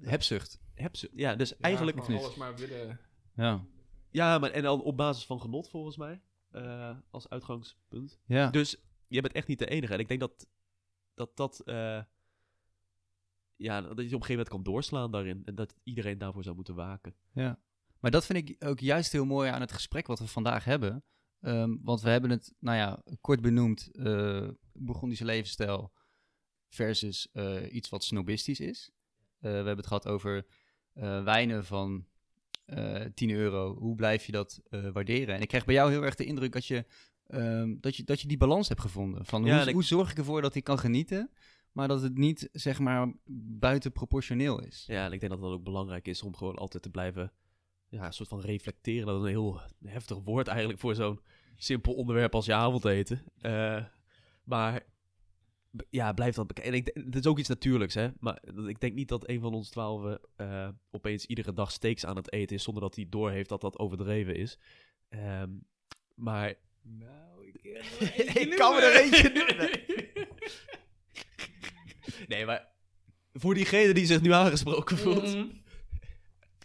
[0.00, 0.60] Hebzucht.
[0.74, 1.12] Hebzucht.
[1.16, 1.98] Ja, dus Ja, eigenlijk...
[1.98, 3.00] alles maar willen...
[3.36, 3.64] Ja.
[4.10, 6.20] Ja, maar en dan op basis van genot volgens mij.
[6.50, 8.18] eh, als uitgangspunt.
[8.26, 8.50] Ja.
[8.50, 9.92] Dus je bent echt niet de enige.
[9.92, 10.46] En ik denk dat
[11.18, 11.36] dat...
[11.36, 12.02] dat eh,
[13.56, 15.44] ja, dat je op een gegeven moment kan doorslaan daarin.
[15.44, 17.14] En dat iedereen daarvoor zou moeten waken.
[17.32, 17.58] Ja,
[18.00, 21.04] maar dat vind ik ook juist heel mooi aan het gesprek wat we vandaag hebben.
[21.40, 23.90] Ehm, want we hebben het, nou ja, kort benoemd,
[24.72, 25.92] Bourgondische levensstijl
[26.68, 28.90] versus eh, iets wat snobistisch is.
[29.38, 30.46] We hebben het gehad over
[31.24, 32.06] wijnen van
[32.64, 33.76] eh 10 euro.
[33.78, 35.34] Hoe blijf je dat waarderen?
[35.34, 36.84] En ik krijg bij jou heel erg de indruk dat je,
[37.28, 39.24] ehm, dat je, dat je die balans hebt gevonden.
[39.24, 41.30] Van Ja, hoe, ik- hoe zorg ik ervoor dat ik kan genieten,
[41.72, 43.12] maar dat het niet, zeg maar,
[43.58, 44.84] buiten proportioneel is.
[44.86, 47.32] Ja, en ik denk dat het ook belangrijk is om gewoon altijd te blijven...
[47.90, 49.06] Ja, een soort van reflecteren.
[49.06, 51.20] Dat is een heel heftig woord eigenlijk voor zo'n
[51.56, 53.22] simpel onderwerp als je avondeten.
[53.40, 53.84] Eh,
[54.44, 54.82] maar
[55.90, 56.72] ja, blijf dat bekijken.
[56.72, 58.08] En ik, het is ook iets natuurlijks, hè.
[58.20, 62.06] Maar dat- ik denk niet dat een van ons twaalf eh, opeens iedere dag steaks
[62.06, 62.62] aan het eten is...
[62.62, 64.58] zonder dat hij doorheeft dat dat overdreven is.
[65.08, 65.50] Ehm,
[66.14, 66.54] maar
[66.98, 67.62] Nou, ik,
[68.42, 69.70] Ik kan me er eentje noemen.
[72.28, 72.68] Nee, maar
[73.32, 75.46] voor diegene die zich nu aangesproken voelt, Mhm.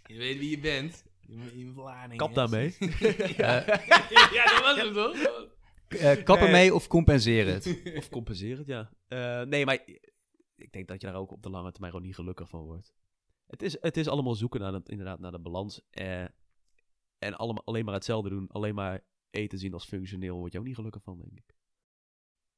[0.06, 1.04] Je weet wie je bent.
[1.20, 2.16] Je Vlaardingen.
[2.16, 2.74] kap daarmee.
[3.36, 3.54] Ja.
[4.32, 5.48] ja, dat was het toch?
[5.88, 6.52] Eh, kappen Nee.
[6.60, 7.80] mee of compenseren het.
[7.96, 8.90] Of compenseren het, ja.
[9.08, 9.78] Eh, nee, maar
[10.56, 12.94] ik denk dat je daar ook op de lange termijn gewoon niet gelukkig van wordt.
[13.46, 15.80] Het is, het is allemaal zoeken naar, het, inderdaad, naar de balans.
[15.90, 16.22] eh,
[17.18, 19.00] en allemaal, alleen maar hetzelfde doen, alleen maar
[19.34, 21.54] eten zien als functioneel, word je ook niet gelukkig van, denk ik.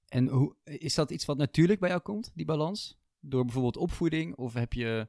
[0.07, 2.99] En hoe, is dat iets wat natuurlijk bij jou komt, die balans?
[3.21, 4.37] Door bijvoorbeeld opvoeding?
[4.37, 5.09] Of heb je...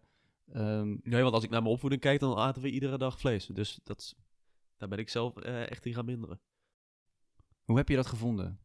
[0.51, 3.45] ehm, Nee, want als ik naar mijn opvoeding kijk, dan aten we iedere dag vlees.
[3.45, 4.15] Dus dat,
[4.78, 6.41] daar ben ik zelf eh, echt in gaan minderen.
[7.63, 8.59] hoe heb je dat gevonden?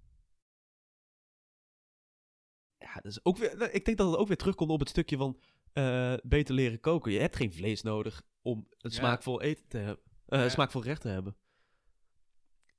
[2.78, 5.16] Ja, dat is ook weer, ik denk dat het ook weer terugkomt op het stukje
[5.16, 5.40] van
[5.72, 7.12] eh, beter leren koken.
[7.12, 8.96] Je hebt geen vlees nodig om een Ja.
[8.96, 10.04] smaakvol eten te hebben.
[10.26, 10.48] eh, Ja.
[10.48, 11.36] smaakvol recht te hebben.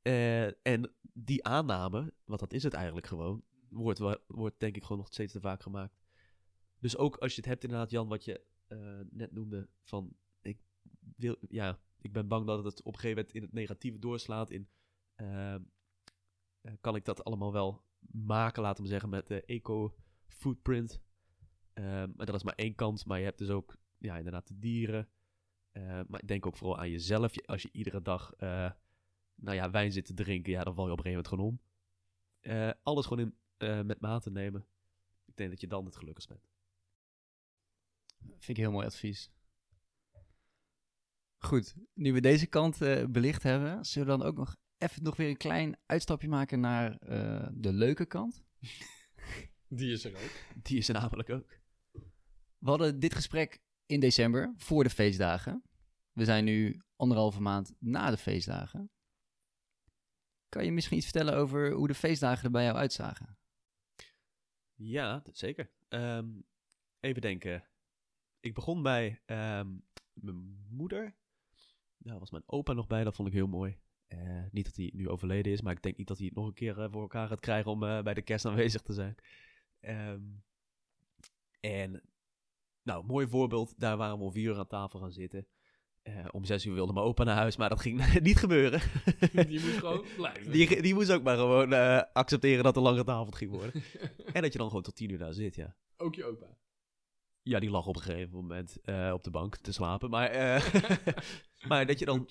[0.04, 4.98] Eh, en die aanname, want dat is het eigenlijk gewoon, wordt, wordt denk ik gewoon
[4.98, 5.98] nog steeds te vaak gemaakt.
[6.80, 10.60] Dus ook als je het hebt inderdaad, Jan, wat je eh, net noemde, van ik
[11.16, 14.50] wil, ja, ik ben bang dat het op een gegeven moment in het negatieve doorslaat
[14.50, 14.70] in,
[15.16, 15.56] eh,
[16.82, 21.02] kan ik dat allemaal wel maken, laten we zeggen, met de eco-footprint.
[21.74, 24.60] Ehm, maar dat is maar één kant, maar je hebt dus ook, ja, inderdaad de
[24.60, 25.10] dieren.
[26.08, 27.34] Maar denk ook vooral aan jezelf.
[27.36, 28.34] Je- Als je iedere dag,
[29.36, 31.46] nou ja, wijn zit te drinken, ja, dan val je op een gegeven moment gewoon
[31.46, 31.72] om.
[32.40, 34.66] Eh, alles gewoon in, eh, met mate nemen.
[35.26, 36.48] Ik denk dat je dan het gelukkigst bent.
[38.20, 39.32] Vind ik heel mooi advies.
[41.38, 45.16] Goed, nu we deze kant eh, belicht hebben, zullen we dan ook nog even nog
[45.16, 48.44] weer een klein uitstapje maken naar eh, de leuke kant.
[49.68, 50.64] Die is er ook.
[50.64, 51.60] Die is er namelijk ook.
[52.58, 55.64] We hadden dit gesprek in december, voor de feestdagen.
[56.12, 58.92] We zijn nu anderhalve maand na de feestdagen.
[60.54, 63.38] Kan je misschien iets vertellen over hoe de feestdagen er bij jou uitzagen?
[64.74, 65.70] Ja, zeker.
[65.90, 66.28] Ehm,
[67.00, 67.64] even denken.
[68.40, 69.68] Ik begon bij ehm,
[70.14, 71.16] mijn moeder.
[71.98, 73.78] Daar was mijn opa nog bij, dat vond ik heel mooi.
[74.08, 76.46] Eh, niet dat hij nu overleden is, maar ik denk niet dat hij het nog
[76.46, 79.16] een keer eh, voor elkaar gaat krijgen om eh, bij de kerst aanwezig te zijn.
[79.80, 80.22] Ehm,
[81.60, 82.02] en,
[82.84, 83.80] nou, mooi voorbeeld.
[83.80, 85.48] Daar waren we om vier uur aan tafel gaan zitten.
[86.04, 88.82] Eh, om zes uur wilde mijn opa naar huis, maar dat ging niet gebeuren.
[89.48, 90.52] Die moet gewoon blijven.
[90.52, 93.84] Die, die moest ook maar gewoon eh, accepteren dat er lang getafeld ging worden.
[94.34, 95.76] en dat je dan gewoon tot tien uur daar zit, ja.
[95.98, 96.58] Ook je opa.
[97.42, 100.10] Ja, die lag op een gegeven moment eh, op de bank te slapen.
[100.10, 100.32] Maar,
[101.68, 102.30] maar dat, je dan,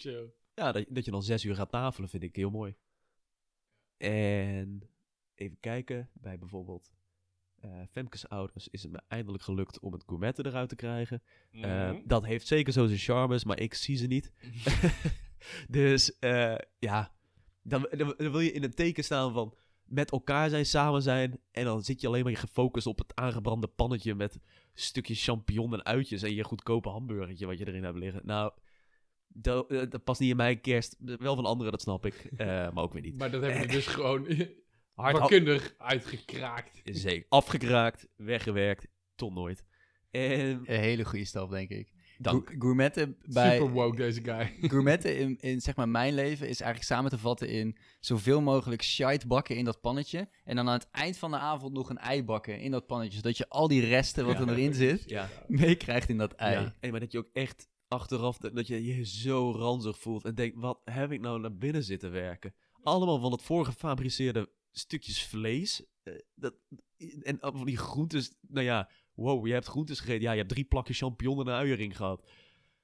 [0.54, 2.76] ja, dat, dat je dan zes uur gaat tafelen, vind ik heel mooi.
[3.96, 4.90] En
[5.34, 6.92] even kijken, bij bijvoorbeeld
[7.62, 11.22] eh Femke's ouders is het me eindelijk gelukt om het gourmetten eruit te krijgen.
[11.50, 12.00] Eh, Mhm.
[12.04, 14.32] dat heeft zeker zo zijn charmes, maar ik zie ze niet.
[15.68, 17.12] dus eh, ja,
[17.62, 19.54] dan, dan, wil je in het teken staan van
[19.84, 21.38] met elkaar zijn, samen zijn.
[21.50, 24.38] En dan zit je alleen maar gefocust op het aangebrande pannetje met
[24.74, 28.20] stukjes champignon en uitjes en je goedkope hamburgertje wat je erin hebt liggen.
[28.24, 28.52] Nou,
[29.28, 30.96] dat, dat past niet in mijn kerst.
[30.98, 32.30] Wel van anderen, dat snap ik.
[32.38, 33.18] maar ook weer niet.
[33.18, 34.26] Maar dat hebben we dus gewoon
[35.02, 36.80] Hard vakkundig uitgekraakt.
[36.84, 37.26] Zeker.
[37.28, 39.64] Afgekraakt, weggewerkt, tot nooit.
[40.10, 41.92] En Een hele goede stap, denk ik.
[42.18, 42.46] dank.
[42.48, 44.54] Gour- Gourmetten bij, Super woke deze guy.
[44.70, 48.82] gourmetten in, in zeg maar mijn leven is eigenlijk samen te vatten in zoveel mogelijk
[48.82, 50.28] shite bakken in dat pannetje.
[50.44, 53.16] En dan aan het eind van de avond nog een ei bakken in dat pannetje.
[53.16, 54.40] Zodat je al die resten wat Ja.
[54.42, 55.28] er erin zit, Ja.
[55.46, 56.52] meekrijgt in dat ei.
[56.52, 56.74] Ja.
[56.80, 60.34] Hey, maar dat je ook echt achteraf, dat dat je je zo ranzig voelt en
[60.34, 62.54] denkt, wat heb ik nou naar binnen zitten werken?
[62.82, 65.84] Allemaal van het voorgefabriceerde stukjes vlees.
[66.02, 66.54] eh, dat,
[67.22, 70.22] en van die groentes, nou ja, wow, je hebt groentes gegeten.
[70.22, 72.30] Ja, je hebt drie plakjes champignon en een uiering gehad.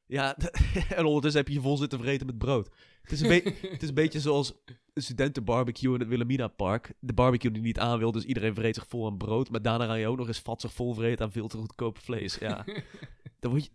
[0.06, 0.36] Ja,
[0.96, 2.70] en ondertussen heb je je vol zitten vreten met brood.
[3.02, 4.54] Het is een, be- het is een beetje zoals
[4.92, 6.92] een studentenbarbecue in het Wilhelmina Park.
[7.00, 9.50] De barbecue die niet aan wil, dus iedereen vreet zich vol aan brood.
[9.50, 12.34] Maar daarna ga je ook nog eens vatzig vol vreten aan veel te goedkope vlees.
[12.38, 12.64] Ja,
[13.40, 13.70] dan word je,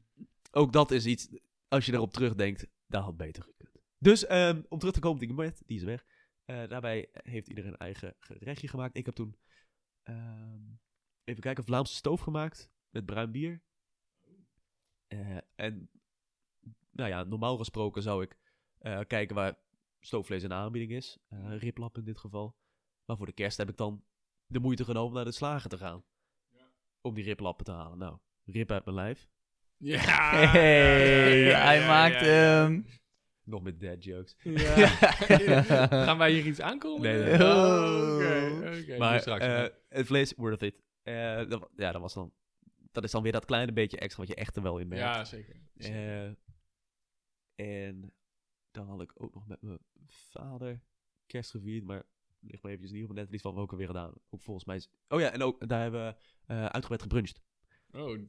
[0.52, 1.28] ook dat is iets,
[1.68, 3.72] als je erop terugdenkt, dat had beter gekund.
[4.00, 6.06] Dus ehm, om terug te komen op die is weg.
[6.46, 8.98] Eh, daarbij heeft iedereen een eigen gerechtje gemaakt.
[8.98, 9.38] Ik heb toen,
[10.04, 10.62] ehm,
[11.24, 13.62] even kijken, Vlaamse stoof gemaakt met bruin bier.
[15.08, 15.90] Eh, en,
[16.92, 18.38] nou ja, normaal gesproken zou ik
[18.78, 19.58] eh, kijken waar
[20.00, 21.18] stoofvlees in de aanbieding is.
[21.48, 22.56] Riplap in dit geval.
[23.06, 24.04] Maar voor de kerst heb ik dan
[24.46, 26.04] de moeite genomen naar de slager te gaan.
[27.02, 27.98] Om die riplappen te halen.
[27.98, 29.30] Nou, rip uit mijn lijf.
[29.78, 30.02] Ja.
[30.52, 32.82] Hey, Ja, ja, hij ja, maakt ja, ja.
[33.44, 34.36] Nog met dad jokes.
[34.44, 34.88] Ja.
[36.06, 37.02] Gaan wij hier iets aankomen?
[37.02, 37.48] Nee, nee, nee.
[37.48, 39.72] Oh, Oké, maar straks eh, maar.
[39.90, 40.76] het vlees, worth it.
[41.04, 42.34] Eh, dat, ja, dat was dan...
[42.92, 45.04] Dat is dan weer dat kleine beetje extra wat je echt er wel in merkt.
[45.04, 45.56] ja, zeker.
[45.78, 46.26] Eh,
[47.56, 48.14] en
[48.72, 50.82] dan had ik ook nog met mijn vader
[51.26, 52.04] kerst gevierd, maar
[52.40, 54.14] ligt me eventjes niet op mijn netvlies van welke weer gedaan.
[54.30, 54.90] Ook volgens mij is...
[55.08, 56.16] Oh ja, en ook daar hebben we
[56.46, 57.42] eh uitgebreid gebruncht.
[57.92, 58.20] Oh,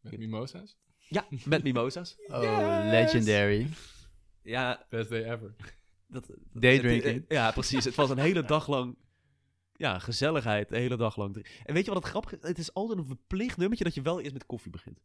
[0.00, 0.76] met mimosa's?
[0.98, 2.16] Ja, met mimosa's.
[2.26, 2.90] Oh, Yes!
[2.90, 3.68] legendary.
[4.44, 5.54] Ja, Best day ever.
[6.06, 6.26] dat...
[6.26, 7.14] dat- Daydrinking.
[7.14, 7.84] het- Ja, precies.
[7.84, 8.96] Het was een hele dag lang...
[9.76, 11.46] Ja, gezelligheid, de hele dag lang.
[11.64, 12.48] En weet je wat het grappige is?
[12.48, 15.00] Het is altijd een verplicht nummertje dat je wel eerst met koffie begint.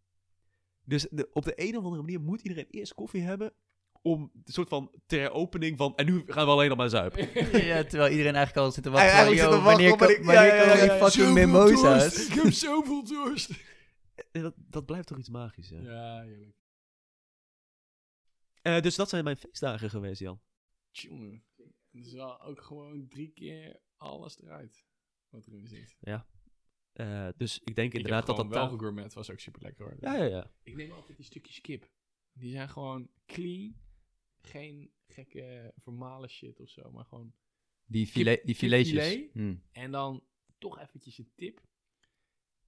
[0.85, 3.53] Dus de, op de een of andere manier moet iedereen eerst koffie hebben
[4.01, 5.95] om een soort van ter opening van...
[5.95, 7.29] En nu gaan we alleen nog maar zuipen.
[7.65, 9.09] ja, terwijl iedereen eigenlijk al zit te wachten.
[9.09, 10.81] van, eigenlijk zit yo, te wachten wanneer op ko- wanneer- wanneer ja, ja, komen ja,
[10.83, 11.09] die ja.
[11.09, 12.27] fucking mimosa's?
[12.27, 13.49] Ik heb zoveel dorst.
[14.31, 15.79] En dat, dat blijft toch iets magisch, ja.
[15.81, 16.55] Ja, heerlijk.
[18.61, 20.41] Eh, dus dat zijn mijn feestdagen geweest, Jan.
[20.91, 21.41] Tjonge.
[21.91, 24.85] Het is wel ook gewoon drie keer alles eruit.
[25.29, 25.97] Wat erin zit.
[26.93, 28.47] Eh, dus ik denk Ik inderdaad dat dat...
[28.47, 29.13] wel gegourmet.
[29.13, 29.97] was ook super lekker hoor.
[29.99, 30.51] Ja, ja, ja.
[30.63, 31.89] Ik neem altijd die stukjes kip.
[32.33, 33.75] Die zijn gewoon clean.
[34.41, 37.33] geen gekke formale shit of zo, maar gewoon...
[37.85, 39.09] Die, filet, die filetjes.
[39.09, 39.33] kipfilet?
[39.33, 39.63] Mm.
[39.71, 40.23] En dan
[40.57, 41.61] toch eventjes een tip.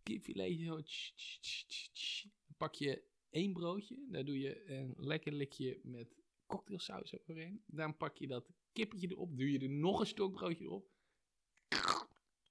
[0.03, 0.81] Kipfiletje zo.
[0.81, 2.23] tsch, tsch, tsch, tsch, tsch.
[2.23, 4.05] Dan pak je één broodje.
[4.09, 6.15] Daar doe je een lekker likje met
[6.45, 7.63] cocktailsaus overheen.
[7.65, 9.37] Dan pak je dat kippetje erop.
[9.37, 10.89] Doe je er nog een stokbroodje erop.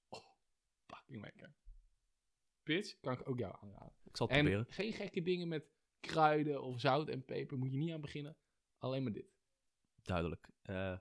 [0.09, 0.25] Oh,
[0.85, 1.53] fucking lekker.
[2.63, 3.93] Pits, kan ik ook jou aanraden.
[4.03, 4.73] Ik zal het En proberen.
[4.73, 5.65] geen gekke dingen met
[5.99, 7.57] kruiden of zout en peper.
[7.57, 8.37] Moet je niet aan beginnen.
[8.77, 9.33] Alleen maar dit.
[10.01, 10.49] Duidelijk.
[10.61, 10.97] Eh,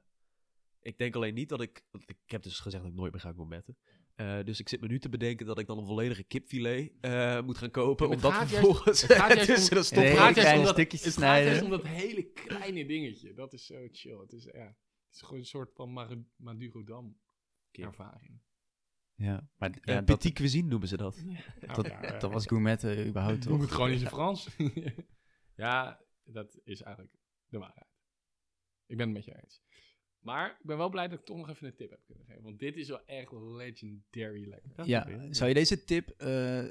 [0.80, 1.84] ik denk alleen niet dat ik...
[2.06, 3.76] Ik heb dus gezegd dat ik nooit meer ga gourmetten.
[4.20, 7.40] Eh, dus ik zit me nu te bedenken dat ik dan een volledige kipfilet eh,
[7.42, 8.08] moet gaan kopen.
[8.08, 11.12] Ja, om dat vervolgens het gaat juist tussen om- het Nee, kleine om dat- het
[11.12, 11.18] snijden.
[11.18, 13.34] gaat juist om dat hele kleine dingetje.
[13.34, 14.18] Dat is zo chill.
[14.18, 17.18] Het is, ja, het is gewoon een soort van Mar- Madurodam
[17.70, 18.40] ervaring.
[19.14, 21.24] Ja, maar Ja, ja, dat, petit cuisine noemen ze dat.
[21.74, 21.90] dat,
[22.20, 24.48] dat was gourmetten überhaupt Noem het gewoon in zijn Frans.
[25.54, 27.14] ja, dat is eigenlijk
[27.46, 27.88] de waarheid.
[28.86, 29.62] Ik ben het met je eens.
[30.20, 32.42] Maar ik ben wel blij dat ik toch nog even een tip heb kunnen geven.
[32.42, 34.86] Want dit is wel echt legendary lekker.
[34.86, 36.64] Ja, zou je deze tip, eh,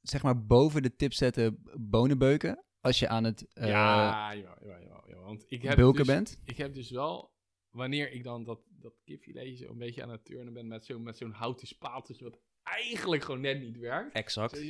[0.00, 2.64] zeg maar, boven de tip zetten bonenbeuken?
[2.80, 5.24] Als je aan het eh, ja, jawel, jawel, jawel, jawel.
[5.24, 6.40] Want ik heb bulken dus, bent?
[6.44, 7.32] Ik heb dus wel,
[7.70, 11.02] wanneer ik dan dat, dat kipfiletje zo een beetje aan het turnen ben met zo'n
[11.02, 14.14] met zo'n houten spateltje, wat eigenlijk gewoon net niet werkt.
[14.14, 14.60] Exact.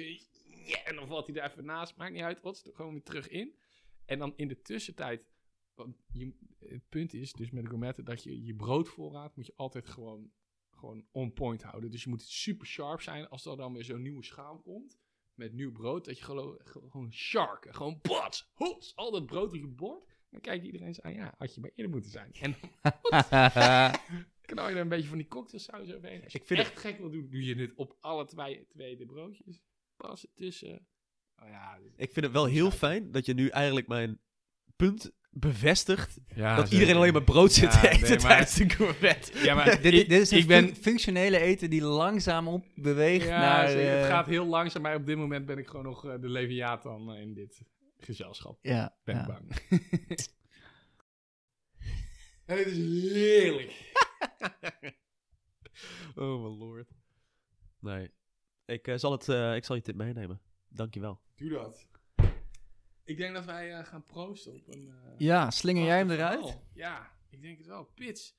[0.84, 3.28] En dan valt hij er even naast, maakt niet uit, wat, er gewoon weer terug
[3.28, 3.54] in.
[4.04, 5.22] En dan in de tussentijd,
[6.12, 9.86] je, het punt is dus met de gourmetten dat je je broodvoorraad moet je altijd
[9.86, 10.30] gewoon,
[10.70, 11.90] gewoon on point houden.
[11.90, 14.98] Dus je moet super sharp zijn als er dan weer zo'n nieuwe schaal komt
[15.38, 19.56] met nieuw brood, dat je gewoon, gewoon sharken, gewoon bats, hops, al dat brood op
[19.56, 20.06] je bord.
[20.30, 22.32] Dan kijkt iedereen eens aan, ja, had je maar eerder moeten zijn.
[22.32, 22.54] En
[24.48, 26.22] knal je er een beetje van die cocktailsaus overheen.
[26.22, 28.96] Als je Ik vind echt gek wil doen, doe je dit op alle twee, twee
[28.96, 29.62] de broodjes.
[29.96, 30.86] Pas ertussen.
[31.42, 34.20] Oh ja, Ik vind het wel heel fijn dat je nu eigenlijk mijn
[34.76, 36.18] punt bevestigt.
[36.34, 39.30] ja dat iedereen alleen maar brood zit Ja, te eten nee, maar- tijdens de gourmet.
[39.42, 40.64] Ja, maar dit, ik, dit is een ik ben...
[40.66, 43.68] fun- functionele eten die langzaam op beweegt Ja, naar...
[43.68, 43.90] zeker.
[43.90, 46.28] het eh, gaat heel langzaam, maar op dit moment ben ik gewoon nog eh, de
[46.28, 47.60] Leviathan eh, in dit
[47.98, 48.58] gezelschap.
[48.62, 49.48] Ja, Ben ik bang.
[52.46, 52.76] en het is
[53.12, 53.92] heerlijk.
[56.16, 56.88] oh mijn lord.
[57.80, 58.10] Nee.
[58.66, 60.40] Ik, zal het, eh, ik zal je tip meenemen.
[60.68, 61.20] Dankjewel.
[61.36, 61.86] Doe dat.
[63.08, 64.88] Ik denk dat wij eh, gaan proosten op een...
[64.88, 66.40] eh, Ja, slinger jij hem eruit?
[66.40, 66.68] verhaal.
[66.74, 67.84] Ja, ik denk het wel.
[67.84, 68.36] Pits.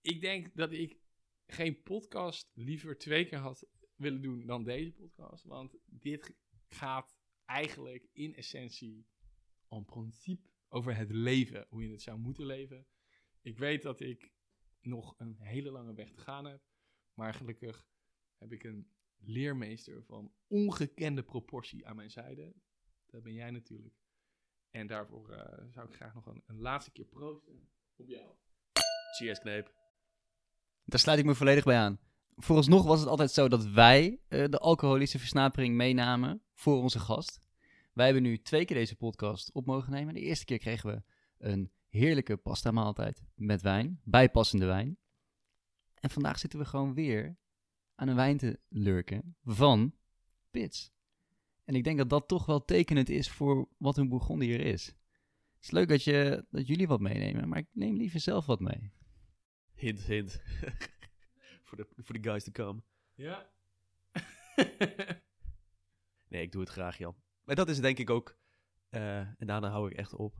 [0.00, 0.98] Ik denk dat ik
[1.46, 3.66] geen podcast liever twee keer had
[3.96, 5.44] willen doen dan deze podcast.
[5.44, 6.34] Want dit
[6.68, 9.06] gaat eigenlijk in essentie,
[9.68, 11.66] en principe, over het leven.
[11.68, 12.86] Hoe je het zou moeten leven.
[13.40, 14.32] Ik weet dat ik
[14.80, 16.62] nog een hele lange weg te gaan heb.
[17.14, 17.86] Maar gelukkig
[18.38, 22.54] heb ik een leermeester van ongekende proportie aan mijn zijde.
[23.14, 23.94] Dat ben jij natuurlijk.
[24.70, 28.34] En daarvoor eh, zou ik graag nog een, een laatste keer proosten op jou.
[29.16, 29.72] Cheers, Kneep.
[30.84, 31.98] Daar sluit ik me volledig bij aan.
[32.36, 37.40] Vooralsnog was het altijd zo dat wij eh, de alcoholische versnapering meenamen voor onze gast.
[37.92, 40.14] Wij hebben nu twee keer deze podcast op mogen nemen.
[40.14, 41.02] De eerste keer kregen we
[41.38, 44.98] een heerlijke pasta maaltijd met wijn, bijpassende wijn.
[45.94, 47.36] En vandaag zitten we gewoon weer
[47.94, 49.94] aan een wijn te lurken van
[50.50, 50.92] Pits.
[51.64, 54.86] En ik denk dat dat toch wel tekenend is voor wat een Bourgondier is.
[54.86, 58.60] Het is leuk dat, je, dat jullie wat meenemen, maar ik neem liever zelf wat
[58.60, 58.92] mee.
[59.74, 60.42] Hint, hint.
[61.66, 62.82] voor, de, voor de guys to come.
[63.14, 63.50] Ja.
[66.28, 67.16] Nee, ik doe het graag, Jan.
[67.44, 68.38] Maar dat is denk ik ook...
[68.88, 70.34] eh, en daarna hou ik echt op.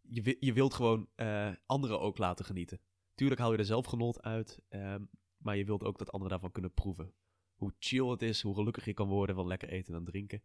[0.00, 2.80] Je, je wilt gewoon eh, anderen ook laten genieten.
[3.14, 4.60] Tuurlijk haal je er zelf genot uit.
[4.68, 5.04] ehm,
[5.36, 7.14] maar je wilt ook dat anderen daarvan kunnen proeven.
[7.62, 10.42] Hoe chill het is, hoe gelukkig je kan worden van lekker eten en drinken.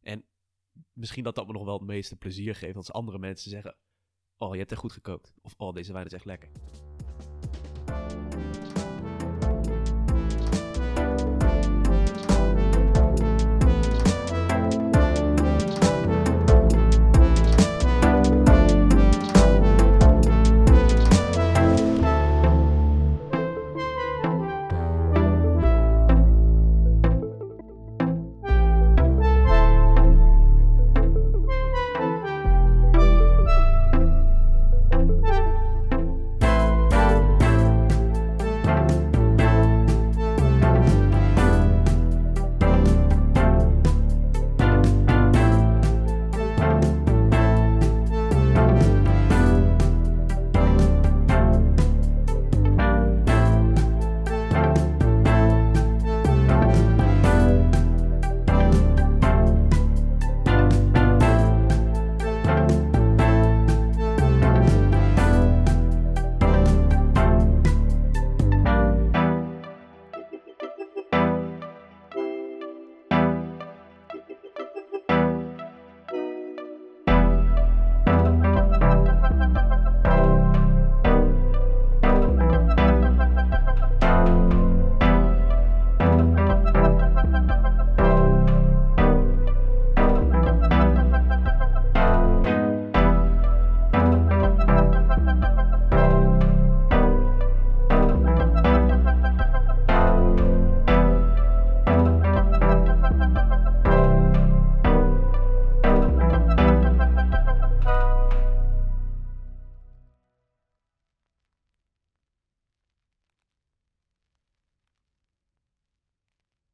[0.00, 0.24] En
[0.92, 3.76] misschien dat dat me nog wel het meeste plezier geeft als andere mensen zeggen...
[4.36, 5.34] Oh, je hebt echt goed gekookt.
[5.42, 6.50] Of, oh, deze wijn is echt lekker.